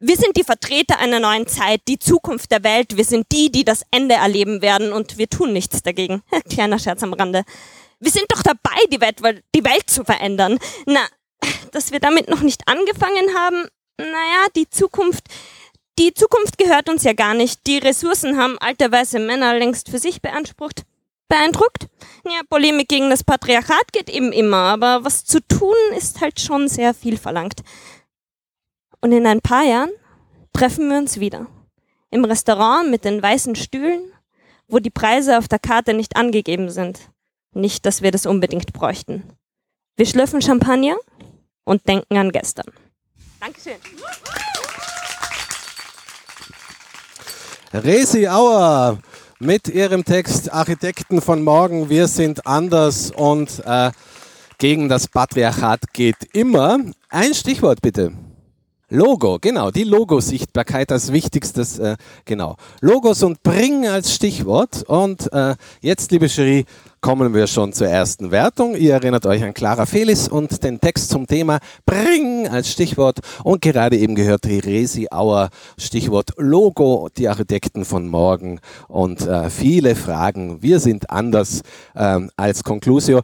[0.00, 2.96] Wir sind die Vertreter einer neuen Zeit, die Zukunft der Welt.
[2.96, 6.24] Wir sind die, die das Ende erleben werden und wir tun nichts dagegen.
[6.50, 7.44] Kleiner Scherz am Rande.
[8.00, 9.20] Wir sind doch dabei, die Welt,
[9.54, 10.58] die Welt zu verändern.
[10.84, 11.06] Na,
[11.72, 13.66] dass wir damit noch nicht angefangen haben,
[13.98, 15.24] naja, die Zukunft,
[15.98, 17.66] die Zukunft gehört uns ja gar nicht.
[17.66, 20.82] Die Ressourcen haben alte weiße Männer längst für sich beansprucht.
[21.28, 21.88] Beeindruckt?
[22.24, 26.68] Ja, Polemik gegen das Patriarchat geht eben immer, aber was zu tun ist halt schon
[26.68, 27.60] sehr viel verlangt.
[29.00, 29.90] Und in ein paar Jahren
[30.52, 31.46] treffen wir uns wieder.
[32.10, 34.12] Im Restaurant mit den weißen Stühlen,
[34.68, 37.00] wo die Preise auf der Karte nicht angegeben sind.
[37.52, 39.24] Nicht, dass wir das unbedingt bräuchten.
[39.96, 40.96] Wir schlürfen Champagner
[41.64, 42.66] und denken an gestern.
[43.40, 43.74] Dankeschön.
[47.72, 48.98] Resi Auer
[49.40, 53.90] mit ihrem Text Architekten von morgen, wir sind anders und äh,
[54.58, 56.78] gegen das Patriarchat geht immer.
[57.08, 58.12] Ein Stichwort bitte.
[58.94, 62.54] Logo, genau, die Logosichtbarkeit als wichtigstes, äh, genau.
[62.80, 64.84] Logos und Bring als Stichwort.
[64.84, 66.64] Und äh, jetzt, liebe Jury,
[67.00, 68.76] kommen wir schon zur ersten Wertung.
[68.76, 73.18] Ihr erinnert euch an Clara Felis und den Text zum Thema Bring als Stichwort.
[73.42, 78.60] Und gerade eben gehört Resi Auer, Stichwort Logo, die Architekten von morgen.
[78.86, 80.62] Und äh, viele Fragen.
[80.62, 81.62] Wir sind anders
[81.96, 83.22] ähm, als Conclusio.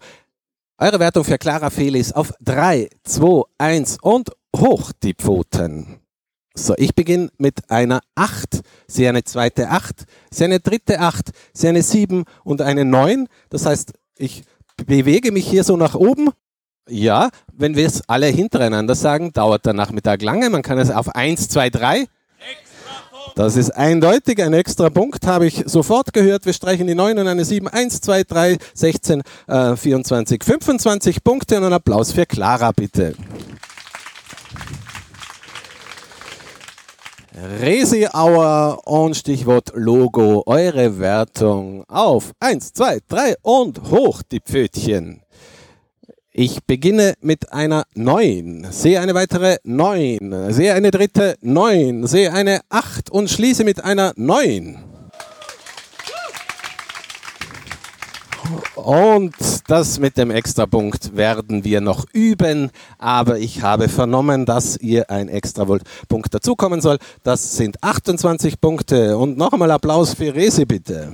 [0.79, 6.01] Eure Wertung für Clara Felis auf 3, 2, 1 und hoch die Pfoten.
[6.55, 11.69] So, ich beginne mit einer 8, sie eine zweite 8, sie eine dritte 8, sie
[11.69, 13.29] eine 7 und eine 9.
[13.49, 14.45] Das heißt, ich
[14.87, 16.31] bewege mich hier so nach oben.
[16.89, 20.51] Ja, wenn wir es alle hintereinander sagen, dauert der Nachmittag lange.
[20.51, 22.07] Man kann es auf 1, 2, 3
[23.35, 26.47] das ist eindeutig ein extra Punkt, habe ich sofort gehört.
[26.47, 27.69] Wir streichen die 9 und eine 7.
[27.69, 33.15] 1, 2, 3, 16, äh, 24, 25 Punkte und einen Applaus für Clara, bitte.
[37.33, 45.23] Resi Auer und Stichwort Logo, eure Wertung auf 1, 2, 3 und hoch die Pfötchen.
[46.33, 52.63] Ich beginne mit einer 9, sehe eine weitere 9, sehe eine dritte 9, sehe eine
[52.69, 54.79] 8 und schließe mit einer 9.
[58.75, 59.35] Und
[59.69, 65.29] das mit dem Extrapunkt werden wir noch üben, aber ich habe vernommen, dass ihr ein
[65.29, 66.99] Extrapunkt dazukommen soll.
[67.23, 71.13] Das sind 28 Punkte und noch einmal Applaus für Resi bitte.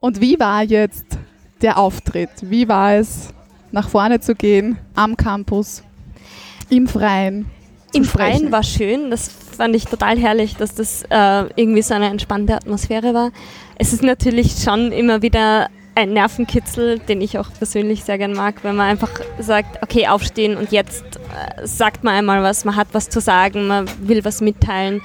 [0.00, 1.04] Und wie war jetzt
[1.60, 2.30] der Auftritt?
[2.42, 3.28] Wie war es,
[3.70, 5.82] nach vorne zu gehen, am Campus,
[6.70, 7.46] im Freien?
[7.92, 12.06] Im Freien war schön, das fand ich total herrlich, dass das äh, irgendwie so eine
[12.06, 13.30] entspannte Atmosphäre war.
[13.76, 18.64] Es ist natürlich schon immer wieder ein Nervenkitzel, den ich auch persönlich sehr gern mag,
[18.64, 22.88] wenn man einfach sagt, okay, aufstehen und jetzt äh, sagt man einmal was, man hat
[22.92, 25.02] was zu sagen, man will was mitteilen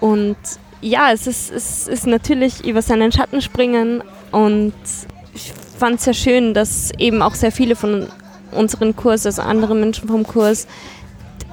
[0.00, 0.38] und
[0.80, 4.72] ja, es ist, es ist natürlich über seinen Schatten springen und
[5.34, 8.08] ich fand es sehr schön, dass eben auch sehr viele von
[8.52, 10.66] unseren Kurs, also andere Menschen vom Kurs,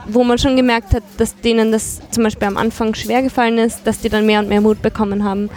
[0.07, 3.85] wo man schon gemerkt hat, dass denen das zum Beispiel am Anfang schwer gefallen ist,
[3.85, 5.49] dass die dann mehr und mehr Mut bekommen haben,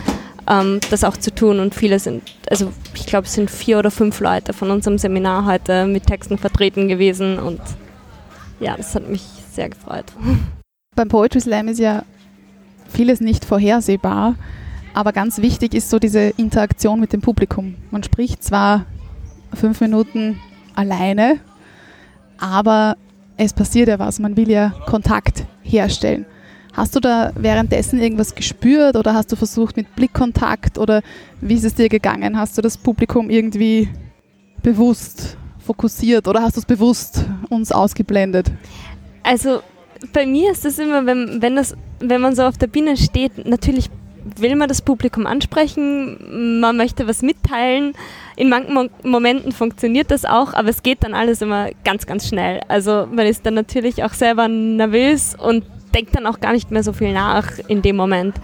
[0.49, 1.61] ähm, das auch zu tun.
[1.61, 5.47] Und viele sind, also ich glaube, es sind vier oder fünf Leute von unserem Seminar
[5.47, 7.61] heute mit Texten vertreten gewesen und
[8.61, 10.07] ja, das hat mich sehr gefreut.
[10.95, 12.05] Beim Poetry Slam ist ja
[12.89, 14.37] vieles nicht vorhersehbar,
[14.95, 17.75] aber ganz wichtig ist so diese Interaktion mit dem Publikum.
[17.91, 18.87] Man spricht zwar
[19.53, 20.41] fünf Minuten
[20.75, 21.39] alleine,
[22.39, 22.97] aber
[23.37, 24.19] es passiert ja was.
[24.19, 26.27] Man will ja Kontakt herstellen.
[26.73, 31.03] Hast du da währenddessen irgendwas gespürt oder hast du versucht mit Blickkontakt oder
[31.41, 32.39] wie ist es dir gegangen?
[32.39, 33.89] Hast du das Publikum irgendwie
[34.63, 38.53] bewusst fokussiert oder hast du es bewusst uns ausgeblendet?
[39.23, 39.61] Also
[40.13, 43.47] bei mir ist es immer, wenn, wenn, das, wenn man so auf der Bühne steht,
[43.47, 43.89] natürlich
[44.37, 47.93] will man das Publikum ansprechen, man möchte was mitteilen.
[48.37, 52.29] In manchen Mo Momenten funktioniert das auch, aber es geht dann alles immer ganz, ganz
[52.29, 52.61] schnell.
[52.69, 56.83] Also man ist dann natürlich auch selber nervös und denkt dann auch gar nicht mehr
[56.83, 58.37] so viel nach in dem Moment.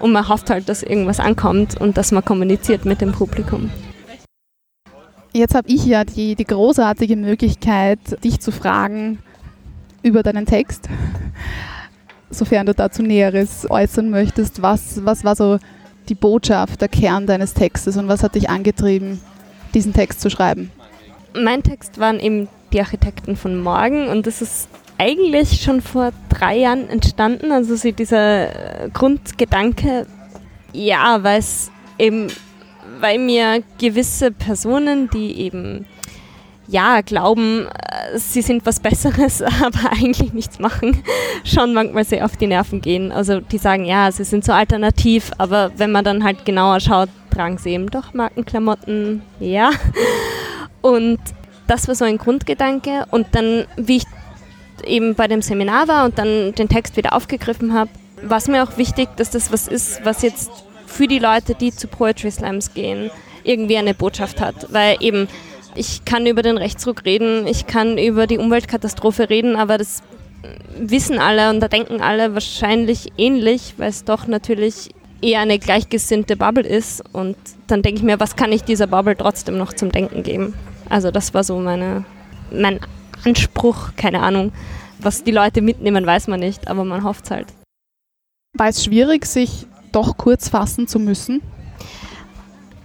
[0.00, 3.70] Und man hofft halt, dass irgendwas ankommt und dass man kommuniziert mit dem Publikum.
[5.32, 9.18] Jetzt habe ich ja die, die großartige Möglichkeit, dich zu fragen
[10.02, 10.88] über deinen Text,
[12.30, 14.62] sofern du dazu Näheres äußern möchtest.
[14.62, 15.58] Was, was war so
[16.08, 19.20] die Botschaft, der Kern deines Textes und was hat dich angetrieben,
[19.74, 20.70] diesen Text zu schreiben?
[21.34, 26.58] Mein Text waren eben die Architekten von morgen und das ist eigentlich schon vor drei
[26.58, 27.52] Jahren entstanden.
[27.52, 30.06] Also so dieser äh, Grundgedanke,
[30.72, 32.28] ja, weil es eben,
[33.00, 35.86] weil mir gewisse Personen, die eben
[36.68, 41.02] ja, glauben, äh, sie sind was Besseres, aber eigentlich nichts machen,
[41.44, 43.10] schon manchmal sehr auf die Nerven gehen.
[43.10, 47.08] Also die sagen, ja, sie sind so alternativ, aber wenn man dann halt genauer schaut,
[47.34, 49.70] tragen sie eben doch Markenklamotten, ja.
[50.82, 51.18] Und
[51.66, 53.06] das war so ein Grundgedanke.
[53.10, 54.04] Und dann, wie ich
[54.84, 57.90] eben bei dem Seminar war und dann den Text wieder aufgegriffen habe,
[58.22, 60.50] war es mir auch wichtig, dass das was ist, was jetzt
[60.86, 63.10] für die Leute, die zu Poetry Slams gehen,
[63.44, 64.72] irgendwie eine Botschaft hat.
[64.72, 65.28] Weil eben,
[65.78, 70.02] ich kann über den Rechtsruck reden, ich kann über die Umweltkatastrophe reden, aber das
[70.76, 76.36] wissen alle und da denken alle wahrscheinlich ähnlich, weil es doch natürlich eher eine gleichgesinnte
[76.36, 77.02] Bubble ist.
[77.12, 77.36] Und
[77.66, 80.54] dann denke ich mir, was kann ich dieser Bubble trotzdem noch zum Denken geben?
[80.88, 82.04] Also das war so meine,
[82.52, 82.80] mein
[83.24, 84.52] Anspruch, keine Ahnung.
[85.00, 87.46] Was die Leute mitnehmen, weiß man nicht, aber man hofft es halt.
[88.56, 91.42] War es schwierig, sich doch kurz fassen zu müssen?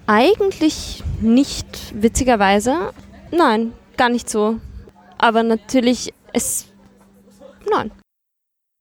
[0.06, 2.92] Eigentlich nicht, witzigerweise.
[3.32, 4.60] Nein, gar nicht so.
[5.18, 6.68] Aber natürlich, es.
[7.72, 7.92] Nein.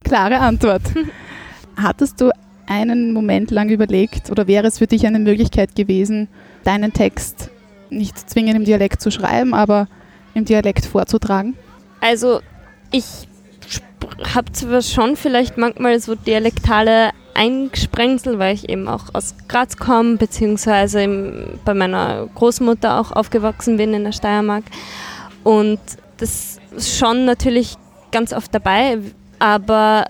[0.04, 0.82] Klare Antwort.
[1.76, 2.30] Hattest du
[2.66, 6.28] einen Moment lang überlegt oder wäre es für dich eine Möglichkeit gewesen,
[6.64, 7.50] deinen Text
[7.90, 9.86] nicht zwingend im Dialekt zu schreiben, aber
[10.34, 11.56] im Dialekt vorzutragen?
[12.00, 12.40] Also
[12.90, 13.28] ich
[14.34, 20.16] habe zwar schon vielleicht manchmal so dialektale Eingesprengsel, weil ich eben auch aus Graz komme,
[20.16, 24.64] beziehungsweise bei meiner Großmutter auch aufgewachsen bin in der Steiermark.
[25.44, 25.80] Und
[26.18, 27.76] das ist schon natürlich
[28.10, 28.98] ganz oft dabei,
[29.38, 30.06] aber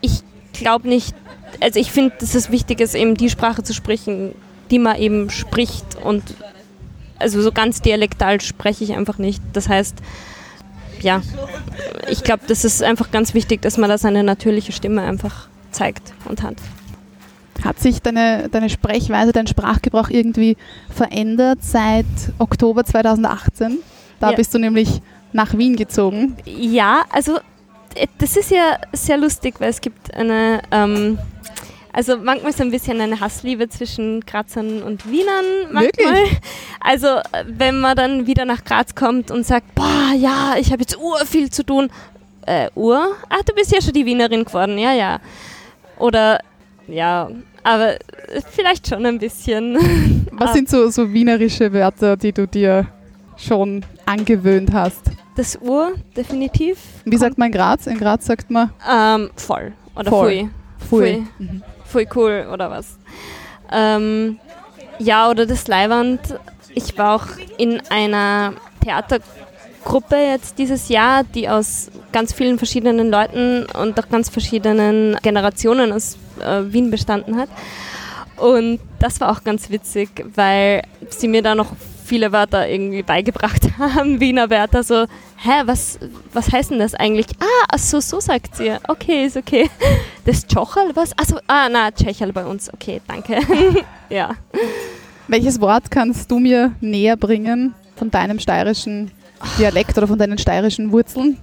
[0.00, 1.14] ich glaube nicht,
[1.60, 4.34] also ich finde, dass es wichtig ist, eben die Sprache zu sprechen,
[4.70, 6.22] die man eben spricht und
[7.18, 9.42] also so ganz dialektal spreche ich einfach nicht.
[9.52, 9.96] Das heißt,
[11.02, 11.22] ja,
[12.08, 16.12] ich glaube, das ist einfach ganz wichtig, dass man da seine natürliche Stimme einfach zeigt
[16.26, 16.56] und hat.
[17.64, 20.56] Hat sich deine, deine Sprechweise, dein Sprachgebrauch irgendwie
[20.90, 22.06] verändert seit
[22.38, 23.78] Oktober 2018?
[24.18, 24.36] Da ja.
[24.36, 25.00] bist du nämlich
[25.32, 26.36] nach Wien gezogen.
[26.44, 27.38] Ja, also
[27.94, 31.18] äh, das ist ja sehr lustig, weil es gibt eine ähm,
[31.92, 35.44] also manchmal ist ein bisschen eine Hassliebe zwischen Grazern und Wienern.
[35.70, 36.14] Manchmal.
[36.14, 36.38] Wirklich?
[36.80, 37.06] Also
[37.46, 41.18] wenn man dann wieder nach Graz kommt und sagt, boah, ja, ich habe jetzt ur
[41.26, 41.90] viel zu tun.
[42.46, 43.14] Äh, Ur?
[43.28, 45.20] Ach, du bist ja schon die Wienerin geworden, ja, ja.
[45.96, 46.40] Oder,
[46.88, 47.30] ja,
[47.62, 47.96] aber
[48.50, 50.26] vielleicht schon ein bisschen.
[50.32, 52.88] Was sind so, so wienerische Wörter, die du dir
[53.36, 55.02] schon angewöhnt hast?
[55.36, 56.78] Das Ur, definitiv.
[57.04, 57.86] Wie sagt man in Graz?
[57.86, 58.72] In Graz sagt man?
[58.90, 59.72] Ähm, voll.
[59.94, 60.28] Oder voll.
[60.28, 60.48] Fui.
[60.88, 60.98] Fui.
[60.98, 61.26] Fui.
[61.38, 62.98] Mhm voll cool oder was.
[63.70, 64.38] Ähm,
[64.98, 66.20] ja, oder das Leihwand.
[66.74, 67.26] Ich war auch
[67.58, 74.28] in einer Theatergruppe jetzt dieses Jahr, die aus ganz vielen verschiedenen Leuten und auch ganz
[74.28, 77.48] verschiedenen Generationen aus äh, Wien bestanden hat.
[78.36, 81.72] Und das war auch ganz witzig, weil sie mir da noch
[82.04, 85.98] viele Wörter irgendwie beigebracht haben, Wiener Wörter, so, hä, was,
[86.32, 87.26] was heißt denn das eigentlich?
[87.40, 88.72] Ah, so, so sagt sie.
[88.88, 89.70] Okay, ist okay.
[90.24, 91.16] Das Tschochl, was?
[91.18, 92.72] Also, ah, na, Tschecherl bei uns.
[92.72, 93.40] Okay, danke.
[94.08, 94.30] ja.
[95.26, 99.10] Welches Wort kannst du mir näher bringen von deinem steirischen
[99.58, 101.38] Dialekt oder von deinen steirischen Wurzeln?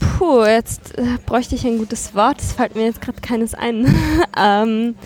[0.00, 2.40] Puh, jetzt äh, bräuchte ich ein gutes Wort.
[2.40, 3.94] Es fällt mir jetzt gerade keines ein.
[4.36, 4.96] ähm,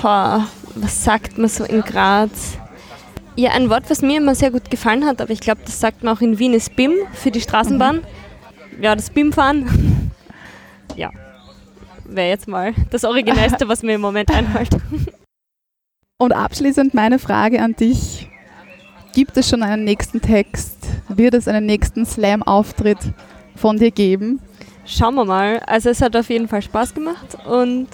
[0.00, 2.56] boah, was sagt man so in Graz?
[3.36, 6.02] Ja, ein Wort, was mir immer sehr gut gefallen hat, aber ich glaube, das sagt
[6.02, 7.96] man auch in Wien, ist BIM für die Straßenbahn.
[7.96, 8.82] Mhm.
[8.82, 10.10] Ja, das BIM-Fahren.
[10.96, 11.10] ja,
[12.14, 14.76] wäre jetzt mal das Originellste, was mir im Moment einfällt.
[16.18, 18.28] Und abschließend meine Frage an dich.
[19.14, 20.86] Gibt es schon einen nächsten Text?
[21.08, 22.98] Wird es einen nächsten Slam-Auftritt
[23.56, 24.40] von dir geben?
[24.86, 25.60] Schauen wir mal.
[25.66, 27.88] Also es hat auf jeden Fall Spaß gemacht und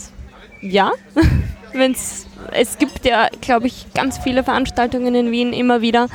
[0.61, 0.93] ja,
[1.73, 6.09] wenn's, es gibt ja, glaube ich, ganz viele Veranstaltungen in Wien immer wieder.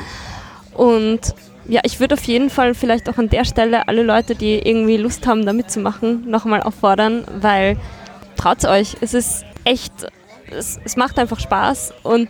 [0.74, 1.34] Und
[1.68, 4.98] ja, ich würde auf jeden Fall vielleicht auch an der Stelle alle Leute, die irgendwie
[4.98, 7.78] Lust haben, da mitzumachen, nochmal auffordern, weil
[8.36, 8.98] traut euch.
[9.02, 9.94] Es ist echt,
[10.50, 12.30] es, es macht einfach Spaß und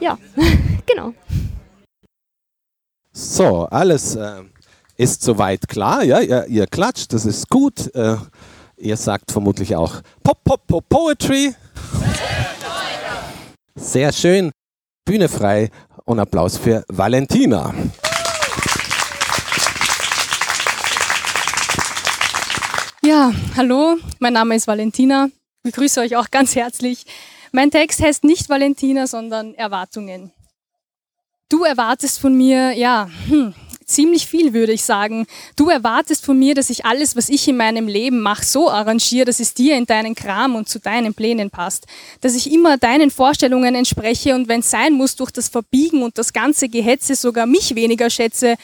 [0.00, 0.18] ja,
[0.86, 1.14] genau.
[3.12, 4.42] So, alles äh,
[4.96, 6.04] ist soweit klar.
[6.04, 7.92] Ja, ihr, ihr klatscht, das ist gut.
[7.94, 8.16] Äh,
[8.76, 11.54] ihr sagt vermutlich auch Pop, Pop, Pop, Poetry.
[13.74, 14.52] Sehr schön.
[15.04, 15.70] Bühne frei
[16.04, 17.72] und Applaus für Valentina.
[23.08, 25.30] Ja, hallo, mein Name ist Valentina.
[25.64, 27.06] Ich begrüße euch auch ganz herzlich.
[27.52, 30.30] Mein Text heißt nicht Valentina, sondern Erwartungen.
[31.48, 33.54] Du erwartest von mir, ja, hm,
[33.86, 35.26] ziemlich viel würde ich sagen.
[35.56, 39.24] Du erwartest von mir, dass ich alles, was ich in meinem Leben mache, so arrangiere,
[39.24, 41.86] dass es dir in deinen Kram und zu deinen Plänen passt.
[42.20, 46.18] Dass ich immer deinen Vorstellungen entspreche und wenn es sein muss, durch das Verbiegen und
[46.18, 48.56] das ganze Gehetze sogar mich weniger schätze,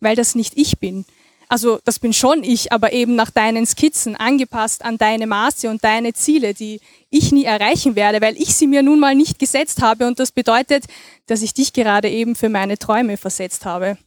[0.00, 1.04] weil das nicht ich bin.
[1.50, 5.82] Also das bin schon ich, aber eben nach deinen Skizzen, angepasst an deine Maße und
[5.82, 6.80] deine Ziele, die
[7.10, 10.30] ich nie erreichen werde, weil ich sie mir nun mal nicht gesetzt habe und das
[10.30, 10.84] bedeutet,
[11.26, 13.98] dass ich dich gerade eben für meine Träume versetzt habe.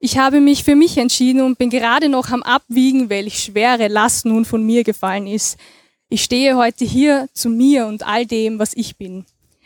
[0.00, 4.26] Ich habe mich für mich entschieden und bin gerade noch am Abwiegen, welch schwere Last
[4.26, 5.56] nun von mir gefallen ist.
[6.10, 9.24] Ich stehe heute hier zu mir und all dem, was ich bin.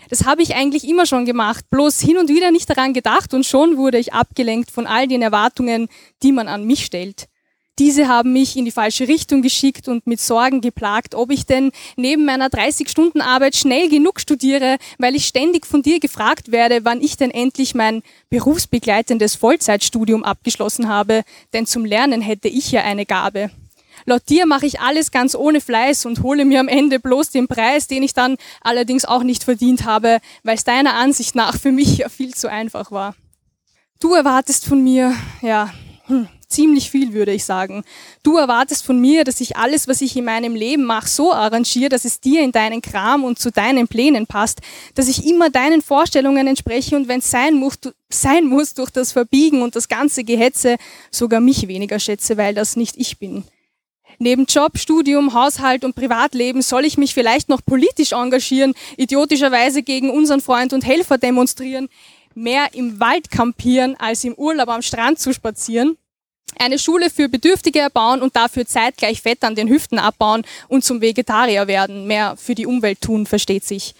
[0.08, 3.44] Das habe ich eigentlich immer schon gemacht, bloß hin und wieder nicht daran gedacht und
[3.44, 5.88] schon wurde ich abgelenkt von all den Erwartungen,
[6.22, 7.28] die man an mich stellt.
[7.78, 11.72] Diese haben mich in die falsche Richtung geschickt und mit Sorgen geplagt, ob ich denn
[11.96, 17.18] neben meiner 30-Stunden-Arbeit schnell genug studiere, weil ich ständig von dir gefragt werde, wann ich
[17.18, 23.50] denn endlich mein berufsbegleitendes Vollzeitstudium abgeschlossen habe, denn zum Lernen hätte ich ja eine Gabe.
[24.08, 27.48] Laut dir mache ich alles ganz ohne Fleiß und hole mir am Ende bloß den
[27.48, 31.72] Preis, den ich dann allerdings auch nicht verdient habe, weil es deiner Ansicht nach für
[31.72, 33.16] mich ja viel zu einfach war.
[33.98, 35.72] Du erwartest von mir, ja,
[36.06, 37.82] hm, ziemlich viel, würde ich sagen.
[38.22, 41.88] Du erwartest von mir, dass ich alles, was ich in meinem Leben mache, so arrangiere,
[41.88, 44.60] dass es dir in deinen Kram und zu deinen Plänen passt,
[44.94, 47.78] dass ich immer deinen Vorstellungen entspreche und wenn es sein muss,
[48.08, 50.76] sein muss durch das Verbiegen und das ganze Gehetze,
[51.10, 53.44] sogar mich weniger schätze, weil das nicht ich bin.
[54.18, 60.10] Neben Job, Studium, Haushalt und Privatleben soll ich mich vielleicht noch politisch engagieren, idiotischerweise gegen
[60.10, 61.88] unseren Freund und Helfer demonstrieren,
[62.34, 65.96] mehr im Wald kampieren, als im Urlaub am Strand zu spazieren,
[66.58, 71.00] eine Schule für Bedürftige erbauen und dafür zeitgleich Fett an den Hüften abbauen und zum
[71.00, 73.94] Vegetarier werden, mehr für die Umwelt tun, versteht sich.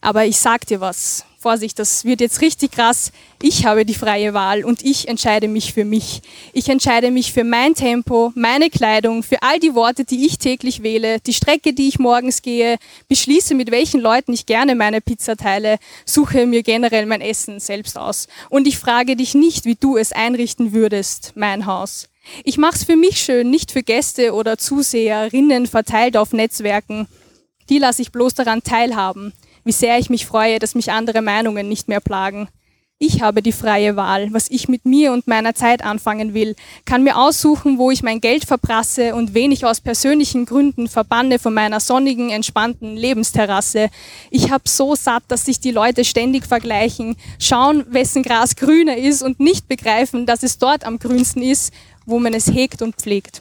[0.00, 1.24] Aber ich sag dir was.
[1.42, 3.12] Vorsicht, das wird jetzt richtig krass.
[3.40, 6.20] Ich habe die freie Wahl und ich entscheide mich für mich.
[6.52, 10.82] Ich entscheide mich für mein Tempo, meine Kleidung, für all die Worte, die ich täglich
[10.82, 12.76] wähle, die Strecke, die ich morgens gehe,
[13.08, 17.96] beschließe, mit welchen Leuten ich gerne meine Pizza teile, suche mir generell mein Essen selbst
[17.96, 18.28] aus.
[18.50, 22.10] Und ich frage dich nicht, wie du es einrichten würdest, mein Haus.
[22.44, 27.08] Ich mach's für mich schön, nicht für Gäste oder Zuseherinnen verteilt auf Netzwerken.
[27.70, 29.32] Die lasse ich bloß daran teilhaben
[29.64, 32.48] wie sehr ich mich freue, dass mich andere Meinungen nicht mehr plagen.
[33.02, 36.54] Ich habe die freie Wahl, was ich mit mir und meiner Zeit anfangen will,
[36.84, 41.38] kann mir aussuchen, wo ich mein Geld verprasse und wen ich aus persönlichen Gründen verbanne
[41.38, 43.88] von meiner sonnigen, entspannten Lebensterrasse.
[44.30, 49.22] Ich hab so satt, dass sich die Leute ständig vergleichen, schauen, wessen Gras grüner ist
[49.22, 51.72] und nicht begreifen, dass es dort am grünsten ist,
[52.04, 53.40] wo man es hegt und pflegt.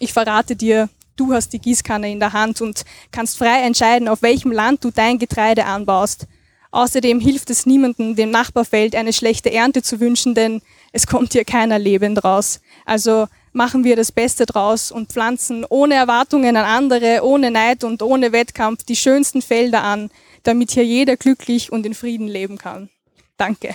[0.00, 4.20] Ich verrate dir, Du hast die Gießkanne in der Hand und kannst frei entscheiden, auf
[4.22, 6.26] welchem Land du dein Getreide anbaust.
[6.72, 10.60] Außerdem hilft es niemandem, dem Nachbarfeld eine schlechte Ernte zu wünschen, denn
[10.92, 12.60] es kommt hier keiner lebend raus.
[12.84, 18.02] Also machen wir das Beste draus und pflanzen ohne Erwartungen an andere, ohne Neid und
[18.02, 20.10] ohne Wettkampf die schönsten Felder an,
[20.42, 22.90] damit hier jeder glücklich und in Frieden leben kann.
[23.38, 23.74] Danke.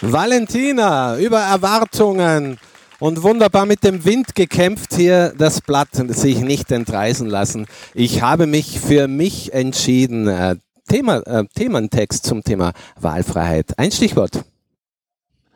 [0.00, 2.58] Valentina, über Erwartungen
[2.98, 7.66] und wunderbar mit dem Wind gekämpft hier das Blatt sich nicht entreißen lassen.
[7.94, 10.28] Ich habe mich für mich entschieden.
[10.28, 10.56] Äh,
[10.88, 13.78] Thema, äh, Thementext zum Thema Wahlfreiheit.
[13.78, 14.44] Ein Stichwort.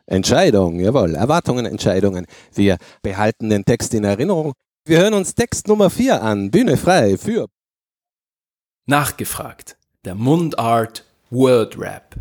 [0.05, 2.25] Entscheidung, jawohl, Erwartungen, Entscheidungen.
[2.53, 4.53] Wir behalten den Text in Erinnerung.
[4.83, 6.51] Wir hören uns Text Nummer 4 an.
[6.51, 7.47] Bühne frei für
[8.87, 9.77] Nachgefragt.
[10.03, 12.15] Der Mundart Word Rap.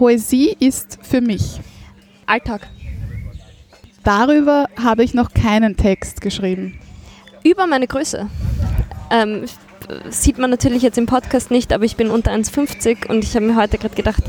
[0.00, 1.60] Poesie ist für mich.
[2.24, 2.66] Alltag.
[4.02, 6.80] Darüber habe ich noch keinen Text geschrieben.
[7.44, 8.30] Über meine Größe.
[9.10, 9.44] Ähm,
[10.08, 13.44] sieht man natürlich jetzt im Podcast nicht, aber ich bin unter 1,50 und ich habe
[13.44, 14.22] mir heute gerade gedacht,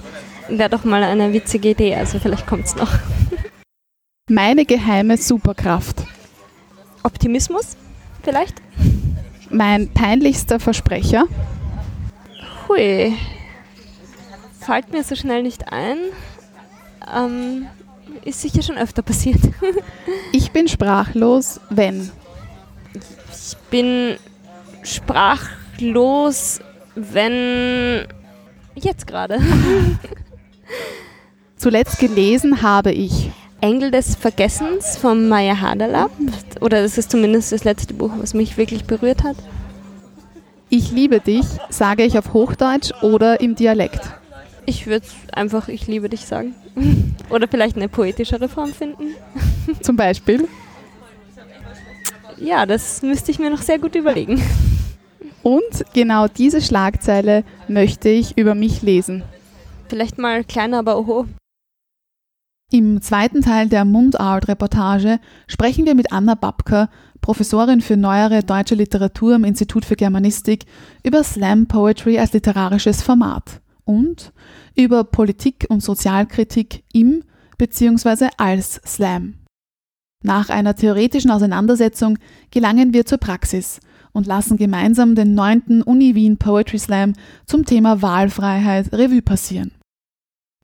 [0.49, 2.91] wäre doch mal eine witzige Idee, also vielleicht kommt es noch.
[4.29, 6.03] Meine geheime Superkraft.
[7.03, 7.77] Optimismus
[8.23, 8.61] vielleicht?
[9.49, 11.27] Mein peinlichster Versprecher.
[12.67, 13.13] Hui.
[14.61, 15.97] Fällt mir so schnell nicht ein.
[17.13, 17.67] Ähm,
[18.23, 19.41] ist sicher schon öfter passiert.
[20.33, 22.09] Ich bin sprachlos, wenn.
[22.93, 24.15] Ich bin
[24.83, 26.59] sprachlos,
[26.95, 28.05] wenn
[28.75, 29.39] jetzt gerade.
[31.57, 33.31] Zuletzt gelesen habe ich.
[33.59, 36.11] Engel des Vergessens von Maya Haderlap.
[36.61, 39.35] Oder das ist zumindest das letzte Buch, was mich wirklich berührt hat.
[40.69, 44.20] Ich liebe dich, sage ich auf Hochdeutsch oder im Dialekt.
[44.65, 46.55] Ich würde einfach Ich liebe dich sagen.
[47.29, 49.15] Oder vielleicht eine poetischere Form finden.
[49.81, 50.47] Zum Beispiel.
[52.37, 54.41] Ja, das müsste ich mir noch sehr gut überlegen.
[55.43, 59.23] Und genau diese Schlagzeile möchte ich über mich lesen.
[59.87, 61.25] Vielleicht mal kleiner, aber oho.
[62.71, 66.89] Im zweiten Teil der Mundart-Reportage sprechen wir mit Anna Babka,
[67.19, 70.65] Professorin für neuere deutsche Literatur am Institut für Germanistik,
[71.03, 74.31] über Slam Poetry als literarisches Format und
[74.75, 77.23] über Politik und Sozialkritik im
[77.57, 78.29] bzw.
[78.37, 79.35] als Slam.
[80.23, 82.17] Nach einer theoretischen Auseinandersetzung
[82.51, 83.79] gelangen wir zur Praxis
[84.13, 85.83] und lassen gemeinsam den 9.
[85.83, 87.13] Uni Wien Poetry Slam
[87.45, 89.71] zum Thema Wahlfreiheit Revue passieren.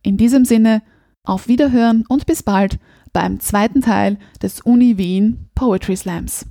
[0.04, 0.82] In diesem Sinne,
[1.24, 2.80] auf Wiederhören und bis bald
[3.12, 6.46] beim zweiten Teil des Uni Wien Poetry Slams.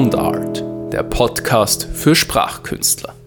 [0.00, 3.19] Mundart, der Podcast für Sprachkünstler.